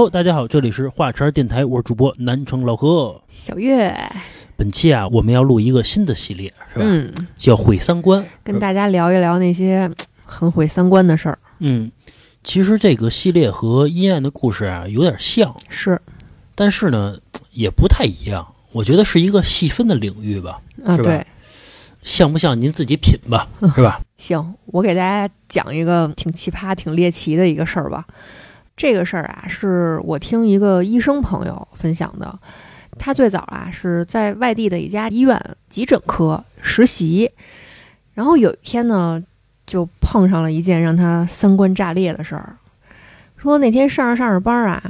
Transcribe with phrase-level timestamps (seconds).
[0.00, 3.22] Hello，大家好，这里是华晨电台，我是主播南城老何。
[3.30, 3.94] 小月，
[4.56, 6.86] 本期啊，我们要录一个新的系列，是吧？
[6.86, 9.90] 嗯，叫毁三观，跟大家聊一聊那些
[10.24, 11.38] 很毁三观的事儿。
[11.58, 11.92] 嗯，
[12.42, 16.00] 其实这个系列和阴暗的故事啊有点像，是
[16.54, 17.18] 但是呢
[17.52, 18.54] 也不太一样。
[18.72, 21.26] 我觉得是一个细分的领域吧，啊，是吧对，
[22.02, 24.00] 像不像您自己品吧， 是吧？
[24.16, 28.06] 行，我给大家讲一个挺奇葩、挺猎奇的一个事儿吧。
[28.80, 32.38] 这个事儿啊，是我听一个医生朋友分享的。
[32.98, 37.30] 他最早啊是在外地的一家医院急诊科实习，
[38.14, 39.22] 然后有一天呢，
[39.66, 42.56] 就碰上了一件让他三观炸裂的事儿。
[43.36, 44.82] 说那天上着上着班啊，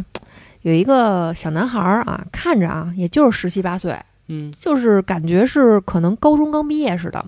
[0.62, 7.26] 有一个小男孩儿啊，看着啊，也就是十七八岁，嗯就是感觉是可能高中刚毕业似的，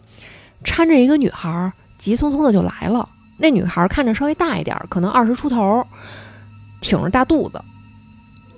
[0.62, 3.08] 搀着一个女孩儿，急匆匆的就来了。
[3.38, 5.84] 那女孩儿看着稍微大一点儿，可能二十出头，
[6.82, 7.58] 挺着大肚子，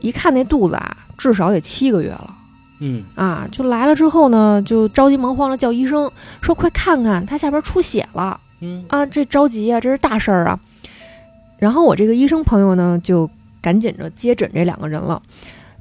[0.00, 2.34] 一看那肚子啊，至少得七个月了
[2.80, 3.46] 嗯啊！
[3.52, 9.06] 就来了之后呢，就着急忙慌的叫医生，说快看看，他下边出血了嗯啊！
[9.06, 10.58] 这着急啊，这是大事儿啊！
[11.58, 13.30] 然后我这个医生朋友呢，就
[13.62, 15.22] 赶紧着接诊这两个人了。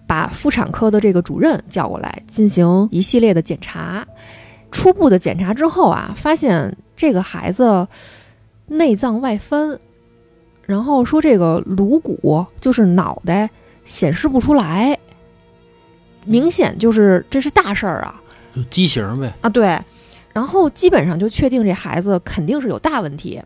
[0.06, 4.06] 把妇产科的这个主任叫过来进行一系列的检查。
[4.70, 7.88] 初步的检查之后啊，发现这个孩子
[8.68, 9.80] 内脏外翻，
[10.66, 13.50] 然后说这个颅骨就是脑袋
[13.86, 14.98] 显示不出来，
[16.26, 18.22] 明显就是这是大事儿啊
[18.56, 19.34] 就畸形呗。
[19.42, 19.50] 啊！
[19.50, 19.80] 对，
[20.34, 23.42] 然后基本上就确定这孩子肯定是有大问题，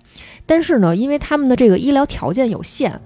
[0.46, 3.00] 但是呢，因为他们的这个医疗条件有限。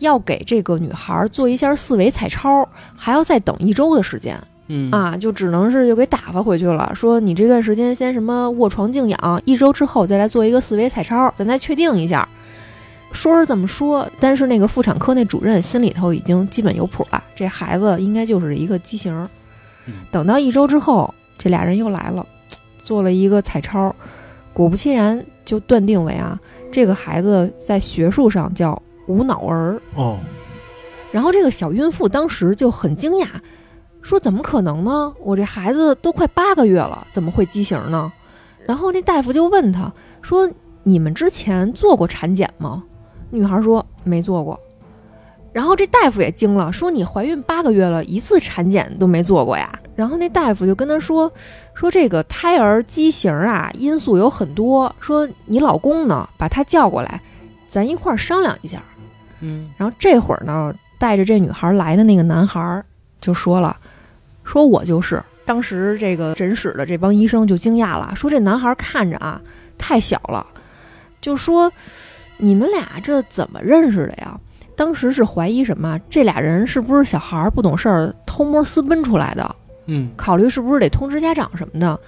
[0.00, 2.66] 要给这个女孩做一下四维彩超，
[2.96, 4.34] 还要再等一周的时间
[4.68, 6.90] 嗯啊，就只能是就给打发回去了。
[6.94, 12.26] 说你这段时间先什么卧床静养，一周之后再来做一个四维彩超，咱再确定一下。
[13.12, 19.28] 说是这么说，但是那个妇产科那主任心里头已经基本有谱了，这孩子应该就是一个畸形。
[19.86, 22.24] 嗯等到一周之后，这俩人又来了，
[22.84, 23.94] 做了一个彩超，
[24.52, 26.38] 果不其然就断定为啊，
[26.70, 29.80] 这个孩子在学术上叫无脑儿。
[29.94, 30.18] 哦，
[31.10, 33.26] 然后这个小孕妇当时就很惊讶，
[34.02, 35.12] 说：“怎么可能呢？
[35.20, 38.12] 我这孩子都快八个月了，怎么会畸形呢？”
[38.64, 40.48] 然后那大夫就问她说
[40.84, 42.84] ：“你们之前做过产检吗？”
[43.30, 44.58] 女孩说：“没做过。”
[45.52, 51.32] 然后这大夫也惊了，说：“你怀孕八个月了，一次产检都没做过呀？”然后那大夫就跟她说
[51.74, 54.94] ：“说这个胎儿畸形啊，因素有很多。
[55.00, 57.20] 说你老公呢，把他叫过来，
[57.68, 58.82] 咱一块儿商量一下。”
[59.42, 62.84] 嗯然后这会儿呢，带着这女孩来的那个男孩儿
[63.20, 63.76] 就说了
[64.44, 69.40] ：“说我就是。”当时这个诊室的这帮医生就惊讶了，说这男孩看着啊
[69.76, 70.46] 太小了，
[71.20, 71.72] 就说
[72.40, 74.38] 你们俩这怎么认识的呀？
[74.76, 76.00] 当时是怀疑什么？
[76.08, 79.56] 这俩人是不是小孩儿不懂事儿偷摸私奔出来的？
[79.86, 81.98] 嗯考虑是不是得通知家长什么的？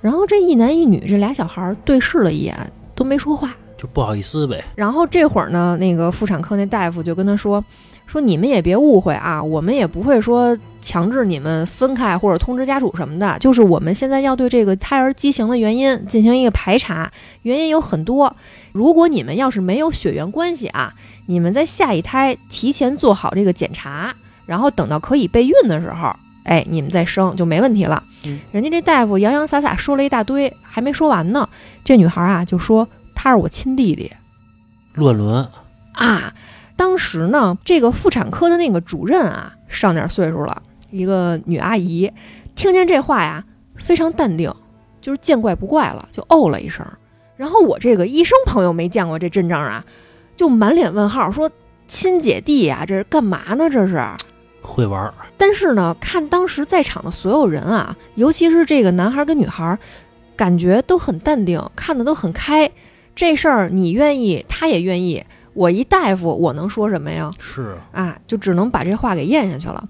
[0.00, 2.54] 然后这一男一女这俩小孩儿对视了一眼，
[2.94, 3.54] 都没说话。
[3.76, 4.62] 就不好意思呗。
[4.76, 7.64] 然后这会儿呢，那个妇产科那大夫就跟他说
[8.06, 17.10] ：“说你们也别误会啊，我们也不会说强制你们分开或者通知家属什么的，就是我们现在要对这个胎儿畸形的原因进行一个排查，
[17.42, 18.36] 原因有很多。
[18.72, 20.94] 如果你们要是没有血缘关系啊，
[21.26, 24.14] 你们在下一胎提前做好这个检查，
[24.46, 28.02] 然后等到可以备孕的时候，哎，你们再生就没问题了。
[28.24, 31.48] 嗯人家这大夫洋洋洒洒说了一大堆，还没说完呢，
[31.84, 34.10] 这女孩啊就说他是我亲弟弟。
[34.94, 35.46] 乱伦。
[35.92, 36.32] 啊，
[36.74, 42.10] 当时呢，这个妇产科的那个主任啊，上点岁数了，一个女阿姨，
[42.54, 43.44] 听见这话呀，
[43.76, 44.50] 非常淡定，
[45.00, 46.86] 就是见怪不怪了，就哦了一声。
[47.42, 49.84] 然后我这个医生朋友没见过这阵仗啊，
[50.36, 51.50] 就满脸问号，说
[51.88, 53.68] 亲姐弟呀、这是干嘛呢？
[53.68, 54.00] 这是。
[54.60, 59.76] 会玩儿，但是呢，看当时在场的所有人啊，尤其是这个男孩跟女孩，
[60.36, 62.70] 感觉都很淡定，看得都很开。
[63.12, 65.20] 这事儿你愿意，他也愿意。
[65.52, 67.28] 我一大夫，我能说什么呀？
[67.40, 69.82] 是啊，就只能把这话给咽下去了。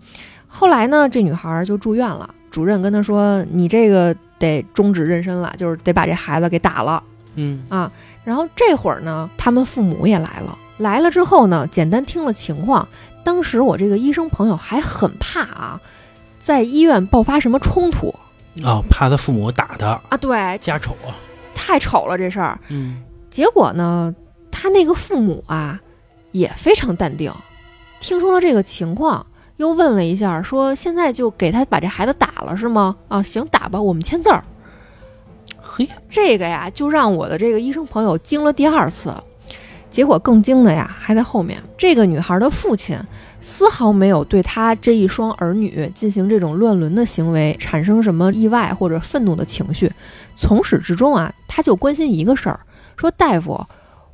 [0.46, 7.02] 后来呢，这女孩就住院了，主任跟她说：“你这个得终止妊娠了，就是得把这孩子给打了。”
[7.34, 7.90] 嗯啊，
[8.24, 10.58] 然后这会儿呢，他们父母也来了。
[10.78, 12.86] 来了之后呢，简单听了情况，
[13.22, 15.80] 当时我这个医生朋友还很怕啊，
[16.38, 18.14] 在医院爆发什么冲突
[18.64, 20.16] 啊，怕他父母打他，啊？
[20.16, 21.14] 对，家丑啊。
[21.54, 22.58] 太丑了这事儿。
[22.68, 24.14] 嗯结果呢，
[24.50, 25.80] 他那个父母啊
[26.32, 27.32] 也非常淡定，
[28.00, 29.24] 听说了这个情况，
[29.56, 32.96] 又问了一下，说现在就给他把这孩子打了是吗？
[33.08, 34.42] 啊，行，打吧，我们签字儿。
[35.74, 39.10] 嘿，这个呀，就让我的这个医生朋友惊了第二次。
[39.90, 41.62] 结果更惊的呀，还在后面。
[41.78, 42.98] 这个女孩的父亲
[43.40, 49.90] 丝毫没有对她这一双儿女进行这种乱伦的行为产生什么意外或者愤怒的情绪。
[50.34, 52.60] 从始至终啊，他就关心一个事儿，
[52.94, 53.66] 说大夫，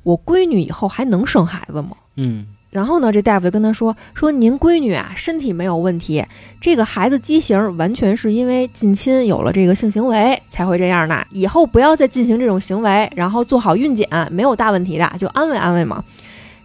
[0.05, 1.91] 我闺女以后还能生孩子吗？
[2.15, 6.25] 嗯然后呢，这大夫就跟他说：“说您闺女啊，身体没有问题，
[6.61, 11.27] 这个孩子畸形完全是因为近亲有了这个性行为才会这样的。
[11.31, 16.05] 以后不要再进行这种行为，然后做好孕检，没有大问题的，就安慰安慰嘛。”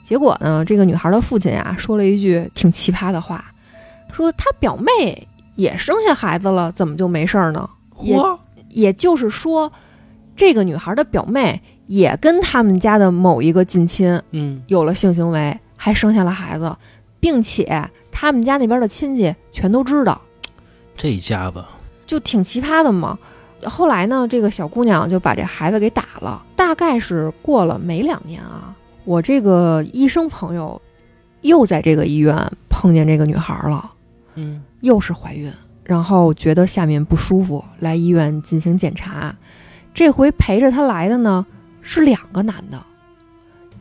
[0.03, 3.45] 结果呢，这个女孩的父亲啊说了一句挺奇葩的话，
[4.11, 5.25] 说他表妹
[5.55, 7.69] 也生下孩子了，怎么就没事儿呢？
[8.01, 8.17] 也，
[8.69, 9.71] 也就是说，
[10.35, 16.73] 这个女孩的表妹也跟他们家的某一个近亲嗯有了性行为，还生下了孩子，
[17.19, 20.21] 并且他们家那边的亲戚全都知道，
[20.95, 21.61] 这一家子，
[22.07, 23.19] 就挺奇葩的嘛。
[23.65, 30.81] 后来呢，这个小姑娘就把这孩子给打了，大概是过了没两年啊，我这个医生朋友
[31.41, 32.33] 又在这个医院
[32.69, 33.91] 碰见这个女孩了，
[34.35, 35.51] 嗯又是怀孕，
[35.83, 39.35] 然后觉得下面不舒服，来医院进行检查。
[39.93, 41.45] 这回陪着她来的呢
[41.81, 42.81] 是两个男的，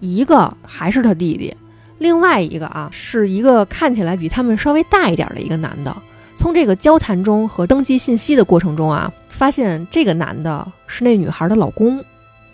[0.00, 1.56] 一个还是她弟弟，
[2.02, 5.96] 另外一个啊是一个看起来比他们稍微大一点的一个男的。
[6.34, 12.02] 从这个交谈中和登记信息的过程中啊，发现这个男的是那女孩的老公，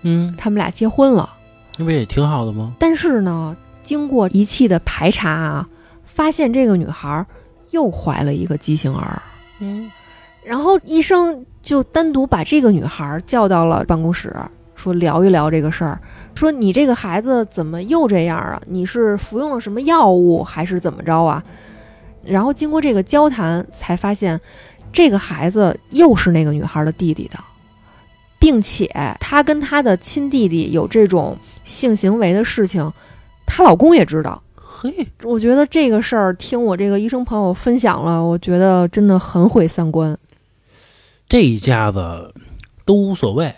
[0.03, 1.31] 嗯，他们俩结婚了。
[1.79, 2.75] 那不也挺好的吗？
[2.79, 5.67] 但是呢，经过仪器的排查啊，
[6.05, 7.25] 发现这个女孩
[7.71, 9.23] 又怀了一个畸形儿。
[9.61, 9.91] 嗯
[10.45, 14.35] 然后医生就单独把这个女孩叫到了办公室，
[14.75, 16.01] 说聊一聊这个事儿，
[16.39, 18.63] 说你这个孩子怎么又这样啊？
[18.67, 21.43] 你是服用了什么药物还是怎么着啊？
[22.23, 24.41] 然后经过这个交谈，才发现
[24.93, 27.37] 这个孩子又是那个女孩的弟弟的，
[28.39, 28.89] 并且
[29.19, 32.93] 她跟她的亲弟弟有这种性行为的事情，
[33.45, 34.41] 她老公也知道。
[34.55, 40.17] 嘿，我觉得这个事儿，听我这个医生朋友分享了，我觉得真的很毁三观
[41.29, 42.33] 这一家子
[42.85, 43.53] 都无所谓，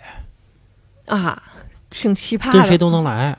[1.05, 1.43] 啊，
[1.91, 2.75] 挺奇葩跟谁。
[2.75, 3.37] 都能来。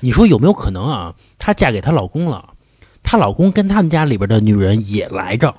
[0.00, 1.14] 你说有没有可能啊？
[1.38, 2.54] 她嫁给她老公了，
[3.04, 5.54] 她老公跟他们家里边的女人也来着，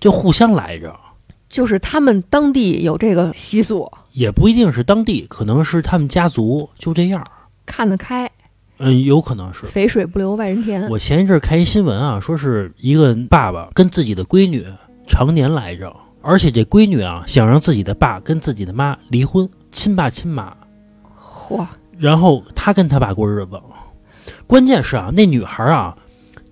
[0.00, 0.98] 就互相来着，
[1.48, 7.24] 就是他们当地有这个习俗，也不一定是当地，可能是他们家族就这样。
[7.64, 8.30] 看得开，
[8.78, 9.66] 嗯，有可能是。
[9.66, 10.88] 肥水不流外人田。
[10.88, 14.66] 我前一阵儿看一新闻啊，说是一个爸爸跟自己的闺女
[15.06, 20.56] 常年来着，而且这闺女啊想让自己的爸跟自己的妈离婚，亲爸亲妈，
[21.48, 21.66] 嚯，
[21.98, 23.60] 然后他跟他爸过日子。
[24.46, 25.96] 关键是啊，那女孩啊，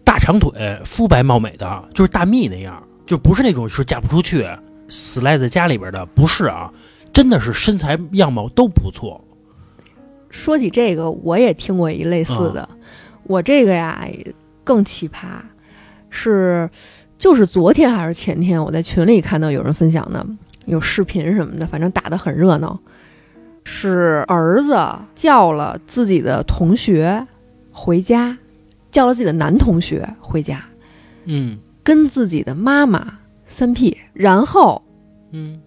[0.04, 4.46] 大长腿，肤白貌美的，就是大蜜那样，就不是那种是嫁不出去、
[4.88, 6.72] 死赖在家里边的，不是啊，
[7.12, 9.22] 真的是身材样貌都不错。
[10.30, 12.68] 说起这个，我也听过一类似的。
[13.24, 14.06] 我这个呀
[14.64, 15.38] 更奇葩，
[16.10, 16.68] 是
[17.16, 20.26] 就是昨天还是前天，我在群里看到有人分享的，
[20.66, 22.78] 有视频什么的，反正打得很热闹。
[23.64, 24.78] 是儿子
[25.14, 27.26] 叫了自己的同学
[27.72, 28.36] 回家，
[28.90, 30.62] 叫了自己的男同学回家，
[31.24, 34.82] 嗯跟自己的妈妈三 P，然后
[35.32, 35.60] 嗯，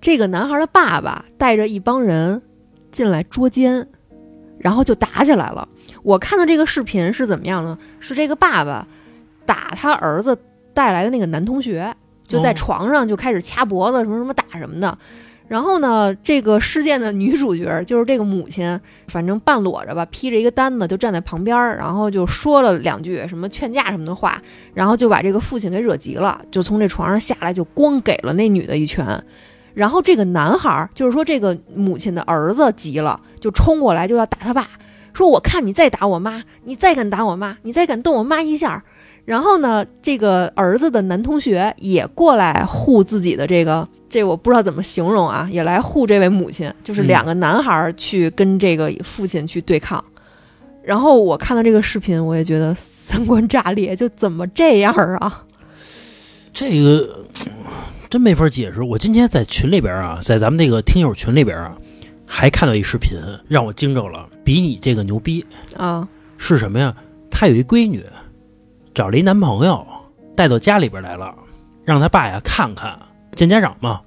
[0.00, 2.42] 这个男孩的爸爸带着一帮人
[2.92, 3.88] 进来捉奸，
[4.58, 5.68] 然后就打起来了。
[6.02, 7.78] 我看到这个视频是怎么样呢？
[8.00, 8.86] 是这个爸爸
[9.46, 10.36] 打他儿子
[10.74, 11.94] 带来的那个男同学，
[12.26, 14.98] 就在哦床上就开始掐脖子，什么什么打什么的。
[15.46, 24.40] 然后呢，这个事件的女主角就是这个母亲，反正半裸着吧，披着一个单子就站在旁边儿，然后就说了两句什么劝架什么的话，
[24.72, 29.22] 然后就把这个父亲给惹急了，就从这床上下来，就光给了那女的一拳。
[29.74, 34.66] 然后这个男孩儿，就是说这个母亲的儿子急了，就冲过来就要打他爸，
[35.12, 38.82] 说我看你再打我妈，你再敢打我妈，你再敢动我妈一下。
[39.24, 50.02] 然后呢，这个儿子的男同学也过来护自己的这个，这我不知道怎么形容啊，也来护这位母亲，就是嗯两个男孩儿去跟这个父亲去对抗。
[50.82, 55.42] 然后我看到这个视频，我也觉得三观炸裂，就怎么这样啊？
[56.52, 57.24] 这个
[58.10, 58.82] 真没法解释。
[58.82, 61.74] 我今天在群里边啊，在咱们那个听友群里边啊，
[62.26, 65.44] 还看到一视频，让我惊着了，比你这个牛逼。
[65.76, 66.94] 啊，是什么呀？
[67.30, 68.04] 他有一闺女，
[68.94, 69.84] 找了一男朋友，
[70.36, 71.34] 带到家里边来了，
[71.84, 72.96] 让他爸呀看看，
[73.34, 74.00] 见家长嘛。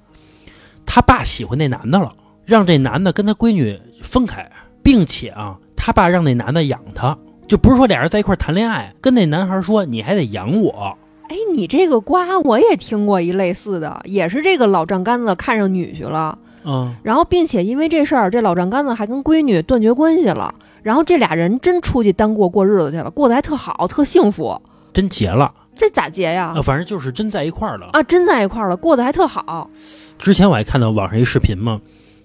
[0.86, 2.10] 他爸喜欢那男的了，
[2.46, 4.50] 让这男的跟他闺女分开，
[4.82, 7.16] 并且啊，他爸让那男的养他，
[7.46, 10.96] 就不是说俩人在一块儿谈恋爱，跟那男孩说你还得养我。
[11.28, 24.58] 哎，你这个瓜我也听过一类似的，也是这个老丈杆子看上女婿了，嗯，然后并且因为这事儿，这老丈杆子还跟闺女断绝关系了，然后这俩人真出去单过过日子去了，过得还特好，特幸福。
[24.98, 26.60] 真结了，这咋结呀啊，？
[26.60, 27.90] 反正就是真在一块儿了。
[27.92, 29.70] 啊，真在一块儿了，过得还特好。
[30.18, 31.80] 之前我还看到网上一视频嘛，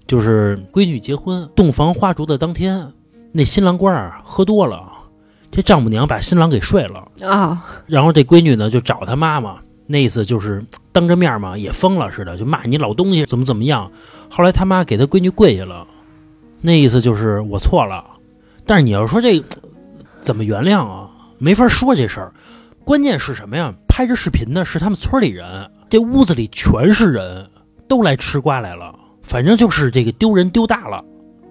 [0.07, 2.91] 就是闺女结婚洞房花烛的当天，
[3.31, 4.91] 那新郎官儿喝多了，
[5.51, 13.91] 这丈母娘把新郎给睡了，啊，然后这闺女呢就找她妈妈，那意思就是当着面嘛也疯了似的，就骂你老东西怎么怎么样。
[14.31, 15.85] 后来他妈给他闺女跪下了，
[16.59, 18.03] 那意思就是我错了。
[18.65, 19.43] 但是你要说这
[20.21, 21.11] 怎么原谅啊？
[21.37, 22.33] 没法说这事儿。
[22.85, 23.73] 关键是什么呀？
[23.87, 25.45] 拍这视频的是他们村里人，
[25.89, 27.47] 这屋子里全是人，
[27.87, 28.93] 都来吃瓜来了。
[29.21, 31.03] 反正就是这个丢人丢大了。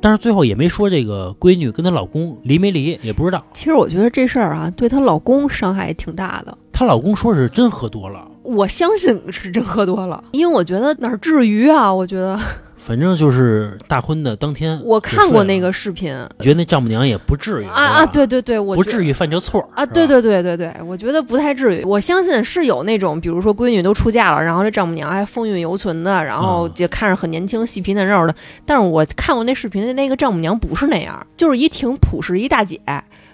[0.03, 3.43] 但是最后也没说这个闺女跟她老公离没离，也不知道。
[3.55, 6.59] 其实我觉得这事儿啊，对她老公伤害也挺大的。
[6.71, 11.95] 她老公说是真喝多了，我相信是真喝多了，因为我觉得哪儿至于啊？
[11.95, 12.39] 我觉得
[12.85, 21.85] 反正就是大婚的当天，我看过那，个视频觉得那丈母娘也不至于啊啊，，对对对，我不至于犯这错啊，对对对对对，我觉得不太至于。
[21.85, 28.35] 我相信是有那种，比如说闺女都出嫁了，然后这丈母娘还风韵犹存的，然后嗯就看着很年轻、细皮嫩肉的。
[28.67, 32.81] 但是我看过那视频，那个丈母娘不是那样，就是一挺朴实一大姐。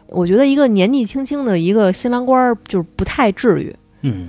[0.09, 4.28] 我觉得一个年纪轻轻的一个新郎官儿，就是不太至于嗯，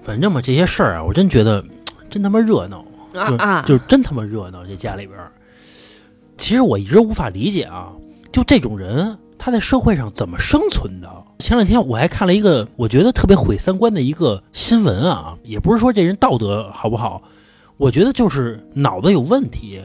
[0.00, 1.64] 反正嘛这些事儿啊，我真觉得
[2.08, 2.84] 真他妈热闹。
[3.12, 3.62] 就啊啊！
[3.66, 5.32] 就是真他妈热闹，这家里边儿。
[6.36, 7.92] 其实我一直无法理解啊，
[8.30, 11.08] 就这种人他在社会上怎么生存的？
[11.38, 17.22] 前两天我还看了一个我觉得特别毁三观的一个新闻啊，也不是说这人道德好不好，
[17.76, 19.80] 我觉得就是脑子有问题。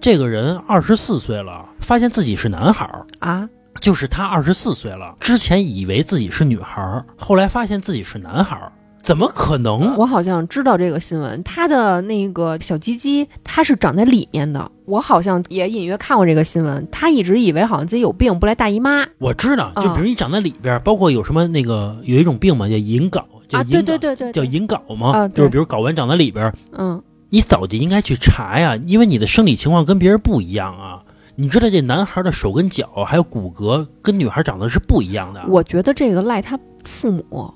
[0.00, 3.48] 这个人二十四岁了，发现自己是男孩儿，啊，
[3.80, 8.70] 就是他二十四岁了，之前以为自己是女孩儿，后来发现自己是男孩儿，
[9.04, 9.94] 怎么可能？
[9.96, 14.68] 我好像知道这个新闻，他的那个小鸡鸡，它是长在里面的。
[14.86, 19.06] 我好像也隐约看过这个新闻，他一直以为好像自己有病，不来大姨妈。
[19.18, 24.32] 我知道，就嗯比如你长在里边儿，包括有什么那个有一种病嘛，叫隐睾，叫啊，隐对对对对，对。
[24.32, 31.02] 叫隐睾嘛，啊就是比如睾丸长在里边儿，嗯，你早就应该去查呀，因为你的生理情况跟别人不一样啊。
[31.36, 37.52] 你知道这男孩的手跟脚还有骨骼跟女孩长得是不一样的，我觉得这个赖他父母，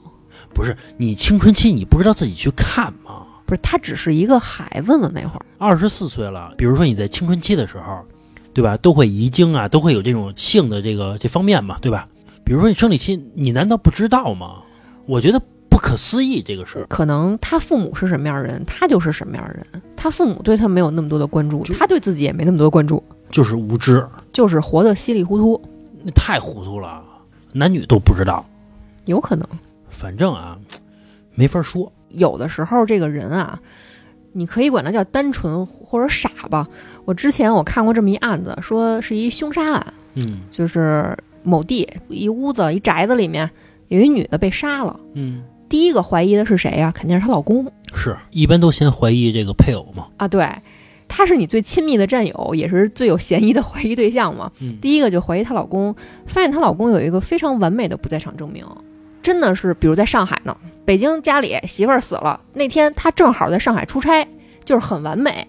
[0.54, 3.26] 不是你青春期你不知道自己去看吗？
[3.46, 8.04] 不是他只是一个孩子呢，那会儿二十四岁了，比如说你在青春期的时候，
[8.52, 8.76] 对吧？
[8.76, 12.06] 都会遗精啊，都会有这种性的这个这方面嘛，对吧？
[12.44, 14.62] 比如说你生理期，你难道不知道吗？
[15.06, 15.40] 我觉得
[15.70, 16.86] 不可思议这个事儿。
[16.88, 19.82] 可能他父母是什么样的人，他就是什么样的人。
[19.96, 25.60] 他父母对他没有那么多的关注，他对自己也没那么多关注，就是无知，就是活得稀里糊涂，
[26.02, 27.02] 那太糊涂了，
[27.52, 28.44] 男女都不知道。
[29.06, 29.48] 有可能。
[29.98, 30.56] 反正啊，
[31.34, 31.92] 没法说。
[32.10, 33.60] 有的时候这个人啊，
[34.32, 36.68] 你可以管他叫单纯或者傻吧。
[37.04, 43.50] 我之前我看过这么一案子，说是一凶杀案，嗯就是某地一屋子一宅子里面
[43.88, 44.98] 有一女的被杀了。
[45.14, 50.06] 嗯，第一个怀疑的是谁呀、肯定是她老公是一般都先怀疑这个配偶嘛。
[50.16, 50.48] 啊，对，
[51.08, 54.50] 他是你最亲密的战友，也是最有嫌疑的 怀疑对象嘛。
[54.60, 55.94] 嗯，第一个就怀疑她老公，
[56.26, 58.64] 发现她老公有一个非常完美的不在场证明，
[59.28, 60.56] 真的是，比如在上海呢，
[60.86, 64.26] 北京家里媳妇儿死了，那天他正好在上海出差，
[64.64, 65.46] 就是很完美。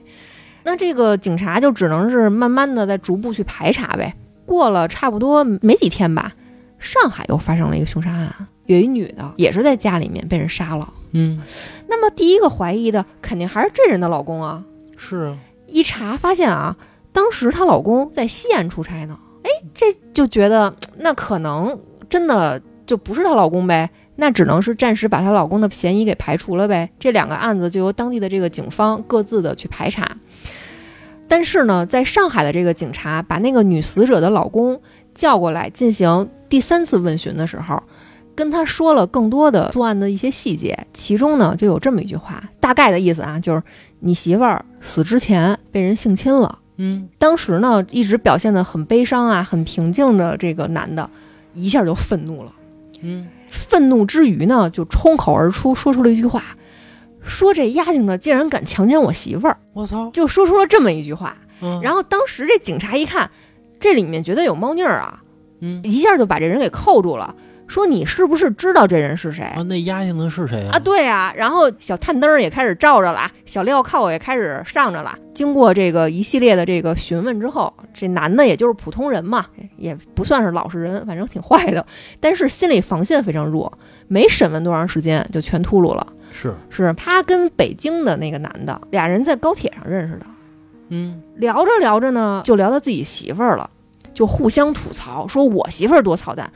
[0.64, 4.14] 那这个警察就只能是慢慢的在逐步去排查呗。
[4.46, 6.34] 过了差不多没几天吧，
[6.78, 10.92] 上海又发生了一个凶杀案，有一女的也是在家里面被人杀了。
[11.12, 11.42] 嗯，
[11.88, 14.62] 那么第一个怀疑的肯定还是这人的老公啊。
[14.98, 16.76] 是啊，一查发现啊，
[17.14, 19.18] 当时她老公在西安出差呢。
[19.44, 26.90] 哎，这就觉得那可能真的就不是她老公呗，那只能是暂时把她老公的嫌疑给排除了呗。
[26.98, 30.10] 这两个案子就由当地的这个警方各自的去排查。
[31.28, 34.82] 但是呢，在上海的这个警察把那个女死者的老公
[35.14, 37.80] 叫过来进行第三次问询的时候，
[38.34, 43.62] 跟他说了更多的作案的一些细节，其中呢就有这么一句话，大概的意思啊，就是
[44.00, 46.58] 你媳妇儿死之前被人性侵了。
[46.78, 51.08] 嗯，当时呢，一直表现得很悲伤啊、很平静的这个男的，
[51.54, 52.52] 一下就愤怒了。
[53.02, 56.44] 嗯，愤怒之余呢，就冲口而出，说出了一句话，
[57.22, 61.38] 说这丫头呢竟然敢强奸我媳妇儿，我操，就说出了这么一句话。
[61.62, 63.30] 嗯，然后当时这警察一看，
[63.80, 65.22] 这里面绝对有猫腻儿啊，
[65.60, 65.82] 嗯。
[65.84, 67.36] 一下就把这人给扣住了，
[67.70, 69.44] 说你是不是知道这人是谁？
[69.44, 75.16] 啊，那丫性的是谁啊，对啊，然后小探灯儿也开始照着了，小镣铐也开始上着了。
[75.36, 79.46] 经过这个一系列的这个询问之后，这男的也就是普通人嘛，
[79.78, 81.86] 也不算是老实人，反正挺坏的，
[82.20, 83.72] 但是心理防线非常弱，
[84.08, 86.06] 没审问多长时间就全秃噜了。
[86.32, 90.26] 是，是他跟北京的那个男的俩人在高铁上认识的，
[90.90, 93.70] 嗯聊着聊着呢，就聊到自己媳妇儿了，
[94.14, 96.52] 就互相吐槽，说我媳妇儿多操蛋。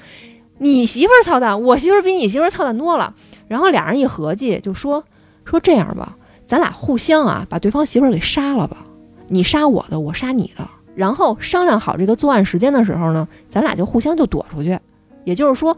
[0.63, 3.13] 你媳妇儿操蛋，我媳妇儿比你媳妇儿操蛋多了。
[3.49, 5.03] 然后俩人一合计，就说
[5.43, 6.15] 说这样吧，
[6.47, 8.77] 咱俩互相啊把对方媳妇儿给杀了吧，
[9.27, 10.65] 你杀我的，我杀你的。
[10.95, 14.79] 然后商量好这个作案时间的时候呢，咱俩就互相就躲出去。
[15.25, 15.75] 也就是说，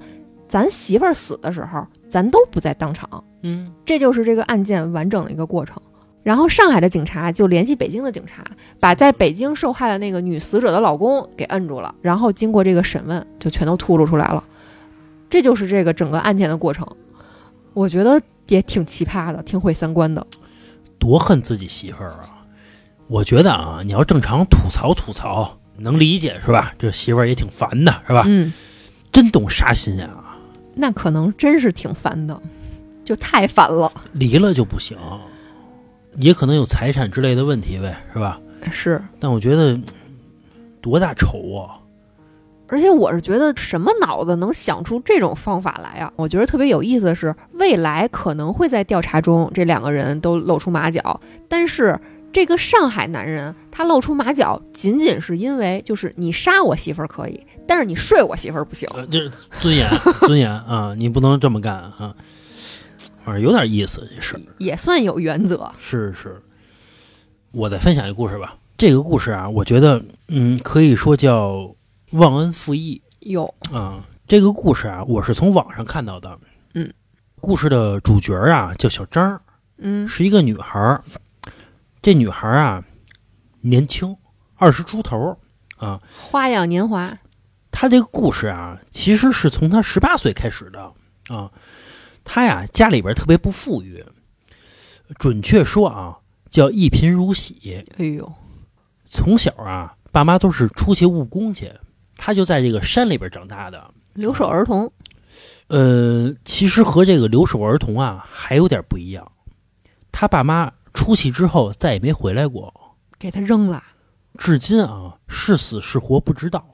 [0.48, 3.24] 咱媳妇儿死的时候，咱都不在当场。
[3.42, 5.82] 嗯，这就是这个案件完整的一个过程。
[6.22, 8.44] 然后上海的警察就联系北京的警察，
[8.80, 11.94] 把在北京受害的那个女死者的老公给摁住了。
[12.01, 14.44] 然后经过这个审问，就全都吐露出来了。
[15.29, 16.88] 这就是这个整个案件的过程。
[17.74, 20.25] 我觉得也挺奇葩的，挺毁三观的。
[20.98, 22.46] 多恨自己媳妇儿啊！
[23.08, 26.74] 我觉得啊，你要正常吐槽吐槽，能理解是吧？
[26.77, 28.24] 这媳妇儿也挺烦的，是吧？
[28.27, 28.51] 嗯，
[29.12, 30.38] 真懂杀心啊！
[30.74, 32.41] 那可能真是挺烦的，
[33.03, 33.91] 就太烦了。
[34.13, 34.98] 离了就不行，
[36.17, 38.39] 也可能有财产之类的问题呗，是吧？
[38.72, 39.79] 是，但我觉得
[40.82, 41.77] 多大仇啊！
[42.68, 46.12] 而且我是觉得什么脑子能想出这种方法来啊？
[46.16, 52.00] 我觉得特别有意思的是，未来可能会在调查中这两个人都露出马脚，但是
[52.32, 58.90] 这个上海男人他露出马脚，仅仅是因为就是你杀我媳妇儿可以，但是你睡我媳妇儿不行。
[58.94, 59.30] 呃，这
[59.62, 59.88] 尊严，
[60.28, 60.94] 尊严啊！
[60.98, 62.16] 你不能这么干啊！
[63.24, 65.72] 反正有点意思，这事儿也算有原则。
[65.80, 66.42] 是是。
[67.52, 68.56] 我再分享一个故事吧。
[68.78, 71.74] 这个故事啊，我觉得，嗯，可以说叫
[72.12, 74.04] 忘恩负义有，啊。
[74.28, 76.40] 这个故事啊，我是从网上看到的。
[76.74, 76.92] 嗯，
[77.40, 79.40] 故事的主角啊叫小张，
[79.78, 81.04] 嗯是一个女孩儿。
[82.02, 82.84] 这女孩儿啊，
[83.62, 84.18] 年轻，
[84.56, 85.38] 二十出头
[85.78, 86.01] 啊。
[86.18, 87.08] 花样年华。
[87.70, 90.92] 她这个故事啊，其实是从她十八岁开始的
[91.27, 91.51] 啊。
[92.24, 94.03] 她呀，家里边特别不富裕，
[95.20, 96.18] 准确说啊，
[96.50, 97.86] 叫一贫如洗。
[97.98, 98.34] 哎呦，
[99.03, 101.72] 从小啊，爸妈都是出去务工去，
[102.18, 103.92] 她就在这个山里边长大的。
[104.14, 104.92] 留守儿童。
[105.68, 109.32] 呃，其实和这个留守儿童啊还有点不一样。
[110.12, 112.74] 他爸妈出去之后再也没回来过，
[113.20, 113.84] 给他扔了。
[114.38, 116.66] 至今啊是死是活不知道。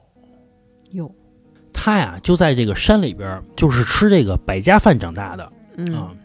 [0.90, 1.12] 哟，
[1.72, 6.16] 他呀就在这个山里边，就是吃这个百家饭长大的啊、嗯，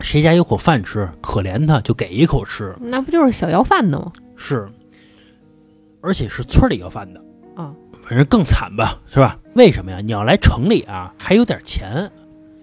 [0.00, 4.12] 谁家有口饭吃，可怜他就给一口吃，那不就是小要饭的吗？
[4.36, 4.70] 是，
[6.00, 7.22] 而且是村里要饭的
[7.56, 9.38] 啊，反正更惨吧，是吧？
[9.54, 10.00] 为什么呀？
[10.00, 12.10] 你要来城里啊，还有点钱，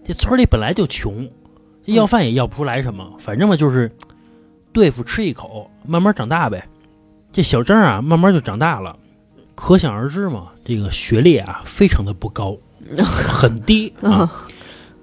[0.05, 1.27] 这村里本来就穷，
[1.85, 3.91] 这要饭也要不出来什么，反正嘛就是
[4.71, 6.67] 对付吃一口，慢慢长大呗。
[7.31, 8.95] 这小张啊，慢慢就长大了，
[9.55, 12.57] 可想而知嘛，这个学历啊非常的不高，
[13.27, 14.47] 很低 啊，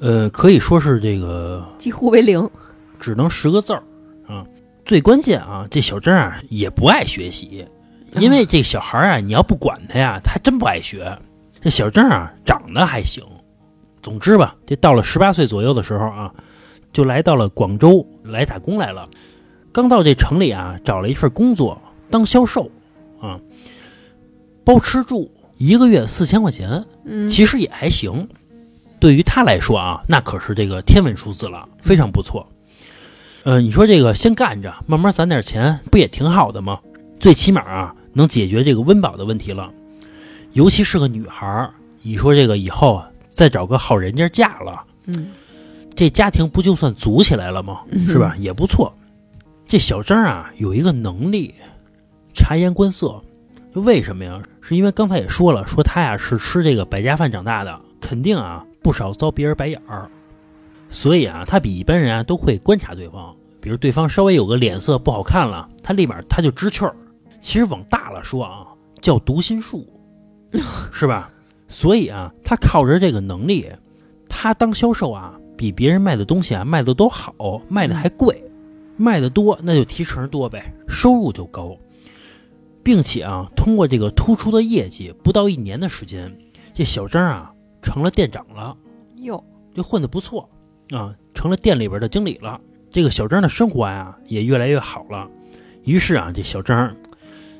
[0.01, 2.49] 呃，可以说是这个 几乎为零。
[2.99, 3.83] 只能十个字儿
[4.27, 4.44] 啊。
[4.87, 7.66] 最关键啊，这小张啊也不爱学习，
[8.12, 11.16] 因为这小孩啊，你要不管他呀，他真不爱学。
[11.61, 13.25] 这小郑啊长得还行，
[14.03, 16.33] 总之吧，这到了十八岁左右的时候啊，
[16.92, 19.09] 就来到了广州来打工来了。
[19.73, 22.71] 刚到这城里啊，找了一份工作当销售
[23.21, 23.40] 啊，
[24.64, 28.29] 包吃住，一个月四千块钱，嗯，其实也还行。
[29.01, 32.49] 对于他来说啊，那可是这个天文数字了，非常不错。
[33.42, 36.79] 呃，你说这个先干着，慢慢攒点钱，不也挺好的吗？
[37.19, 39.70] 最起码啊，能解决这个温饱的问题了。
[40.55, 45.29] 尤其是个女孩儿，你说这个以后再找个好人家嫁了，嗯，
[45.94, 47.83] 这家庭不就算组起来了吗？
[47.90, 48.35] 嗯是吧？
[48.38, 48.90] 也不错。
[49.66, 51.55] 这小张啊，有一个能力，
[52.33, 53.22] 察言观色。
[53.74, 54.42] 为什么呀？
[54.62, 60.09] 是因为刚才也说了，说他呀是吃这个百家饭长大的，肯定啊不少遭别人白眼儿。
[60.88, 63.35] 所以啊，他比一般人啊都会观察对方。
[63.61, 66.96] 比如对方稍微有个脸色不好看了，他立马他就知趣儿。
[67.40, 68.66] 其实往大了说啊，
[69.01, 69.87] 叫读心术，
[70.92, 71.31] 是吧？
[71.68, 73.66] 所以啊，他靠着这个能力，
[74.29, 78.42] 他当销售啊，比别人卖的东西啊卖的都好，卖的还贵，
[78.96, 81.77] 卖的多那就提成多呗，收入就高，
[82.85, 86.33] 并且啊，通过这个突出的业绩，不到一年的时间，
[86.72, 88.77] 这小张啊成了店长了，
[89.22, 89.42] 哟，
[89.75, 90.49] 就混得不错
[90.90, 92.61] 啊，成了店里边的经理了。
[92.92, 95.29] 这个小张的生活呀也越来越好了，
[95.83, 96.94] 于是啊，这小张，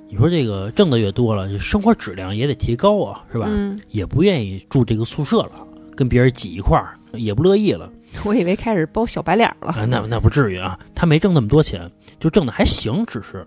[0.09, 3.47] 你说这个挣的越多了，这生活质量也得提高啊，是吧？
[3.49, 5.67] 嗯，也不愿意住这个宿舍了，
[5.97, 7.91] 跟别人挤一块儿，也不乐意了。
[8.25, 9.73] 我以为开始包小白脸了。
[9.73, 11.91] 啊，那那不至于啊，他没挣那么多钱，
[12.21, 13.47] 就挣的还行，只是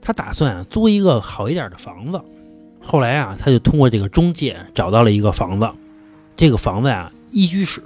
[0.00, 2.20] 他打算啊租一个好一点的房子。
[2.80, 5.70] 后来啊，他就通过这个中介找到了一个房子，
[6.36, 7.82] 这个房子呀一居室，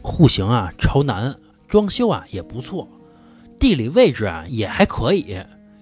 [0.00, 1.34] 户型啊朝南，
[1.66, 2.88] 装修啊也不错，
[3.58, 5.36] 地理位置啊也还可以，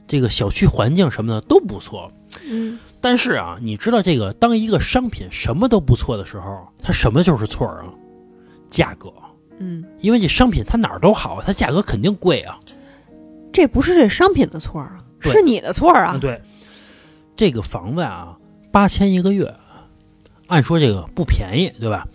[0.06, 2.10] 这个小区环境什么的都不错。
[2.48, 7.84] 嗯但是啊，你知道这个，当一个商品什么都不错的时候，它什么就是错啊？
[8.68, 9.12] 价格。
[9.58, 12.58] 嗯，因为这商品它哪儿都好，它价格肯定贵啊。
[13.52, 16.20] 这不是这商品的错啊，是你的错啊嗯，。
[16.20, 16.42] 对，
[17.36, 18.36] 这个房子啊，
[18.72, 19.54] 八千一个月，
[20.48, 22.06] 按说这个不便宜，对吧？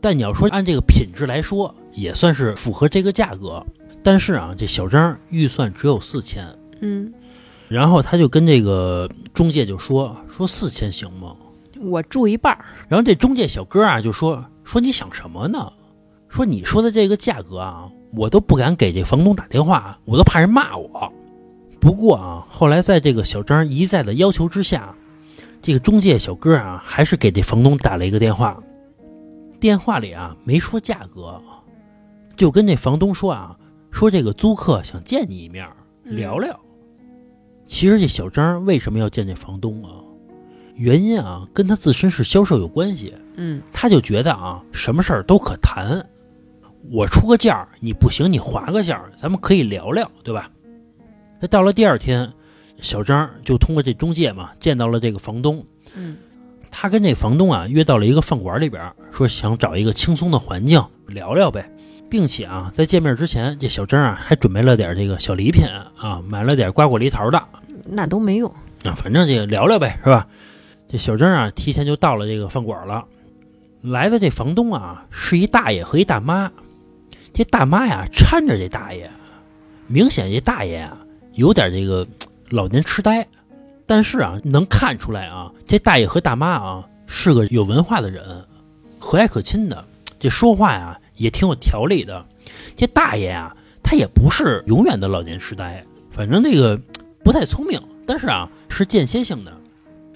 [0.00, 3.64] 但你要说按这个品质来说，也算是符合这个价格。
[4.02, 6.46] 但是啊，这小张预算只有四千，
[6.80, 7.12] 嗯，
[7.68, 11.34] 然后他就跟这个中介就说说四千行吗？
[11.80, 12.64] 我住一半儿。
[12.88, 15.72] 然后这中介小哥啊就说说你想什么呢？
[16.28, 21.12] 说你说的这个价格啊，我都不敢给这房东打电话，我都怕人骂我。
[21.80, 24.94] 不过啊，后来在这个小张一再的要求之下，
[25.62, 28.56] 这个中介小哥啊还是给这房东打了一个电话。
[29.60, 31.40] 电话里啊没说价格，
[32.36, 33.56] 就跟这房东说啊，
[33.90, 35.66] 说这个租客想见你一面
[36.04, 36.58] 聊聊。
[37.66, 39.90] 其实这小张为什么要见这房东啊？
[40.74, 43.14] 原因啊跟他自身是销售有关系。
[43.36, 46.04] 嗯他就觉得啊，什么事儿都可谈。
[46.90, 50.50] 我出个价儿，你不行，你划个价儿，咱们可以聊聊，对吧？
[51.40, 52.32] 那到了第二天，
[52.80, 55.64] 小张就通过这中介嘛，见到了这个房东。
[55.94, 56.16] 嗯
[56.70, 61.70] 他跟这房东啊约到了一个饭馆里边，说想找一个轻松的环境聊聊呗，
[62.08, 65.66] 并且啊，在见面之前，这小张啊还准备了点这个小礼品
[65.98, 67.42] 啊，买了点瓜果梨桃的
[67.84, 68.48] 那都没用。
[68.84, 70.26] 啊，反正这个聊聊呗，是吧？
[70.88, 73.04] 这小张啊，提前就到了这个饭馆了。
[73.82, 76.50] 来的这房东啊，是一大爷和一大妈。
[77.32, 79.10] 这大妈呀搀着这大爷，
[79.88, 80.96] 明显这大爷啊
[81.34, 82.06] 有点这个
[82.48, 83.26] 老年痴呆，
[83.84, 88.44] 但是啊能看出来啊，这大爷和大妈啊是个有文化的人，
[88.98, 89.84] 和蔼可亲的，
[90.18, 92.24] 这说话呀也挺有条理的。
[92.76, 96.80] 这大爷啊，他也不是永远的老年痴呆，反正这个
[97.24, 99.52] 不太聪明，但是啊是间歇性的，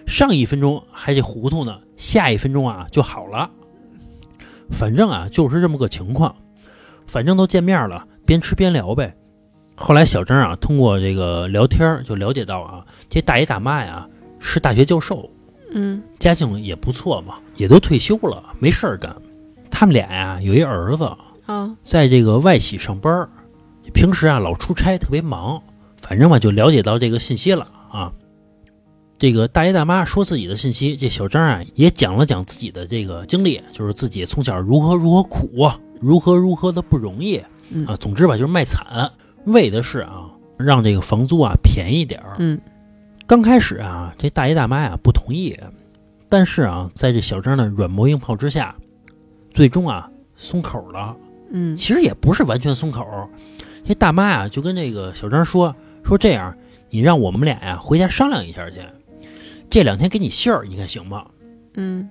[0.07, 3.51] 上一分钟还得糊涂呢，下一分钟啊就好了。
[4.71, 6.35] 反正啊就是这么个情况，
[7.07, 9.15] 反正都见面了，边吃边聊呗。
[9.75, 14.07] 后来小张啊通过这个聊天就了解到啊，这大爷大妈呀
[14.39, 15.29] 是大学教授，
[15.73, 19.15] 嗯家境也不错嘛，也都退休了，没事儿干。
[19.71, 21.11] 他们俩呀有一儿子，
[21.47, 23.29] 啊在这个外企上班儿，
[23.95, 25.63] 平时啊老出差，特别忙。
[26.01, 28.13] 反正嘛，就了解到这个信息了啊。
[29.19, 37.95] 这个大爷大妈说自己的信息，这小张啊也讲了讲自己的这个经历，就是自己从小如何如何苦，如何如何的不容易嗯啊。
[37.97, 39.11] 总之吧，就是卖惨，
[39.45, 40.25] 为的是啊
[40.57, 42.37] 让这个房租啊便宜点儿。
[42.39, 42.59] 嗯
[43.27, 45.57] 刚开始啊，这大爷大妈呀不同意，
[46.29, 48.75] 但是啊，在这小张的软磨硬泡之下，
[49.51, 51.17] 最终啊松口了。
[51.53, 53.05] 嗯其实也不是完全松口，
[53.85, 56.57] 这大妈呀就跟这个小张说说这样，
[56.89, 58.77] 你让我们俩呀回家商量一下去，
[59.69, 61.27] 这两天给你信儿，你看行吗？
[61.75, 62.09] 嗯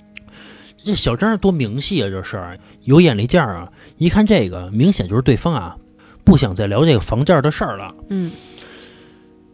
[0.82, 3.72] 这小张多明细啊，这事儿有眼力见儿啊！
[3.98, 5.78] 一看这个，明显就是对方啊
[6.24, 8.32] 不想再聊这个房价的事儿了，嗯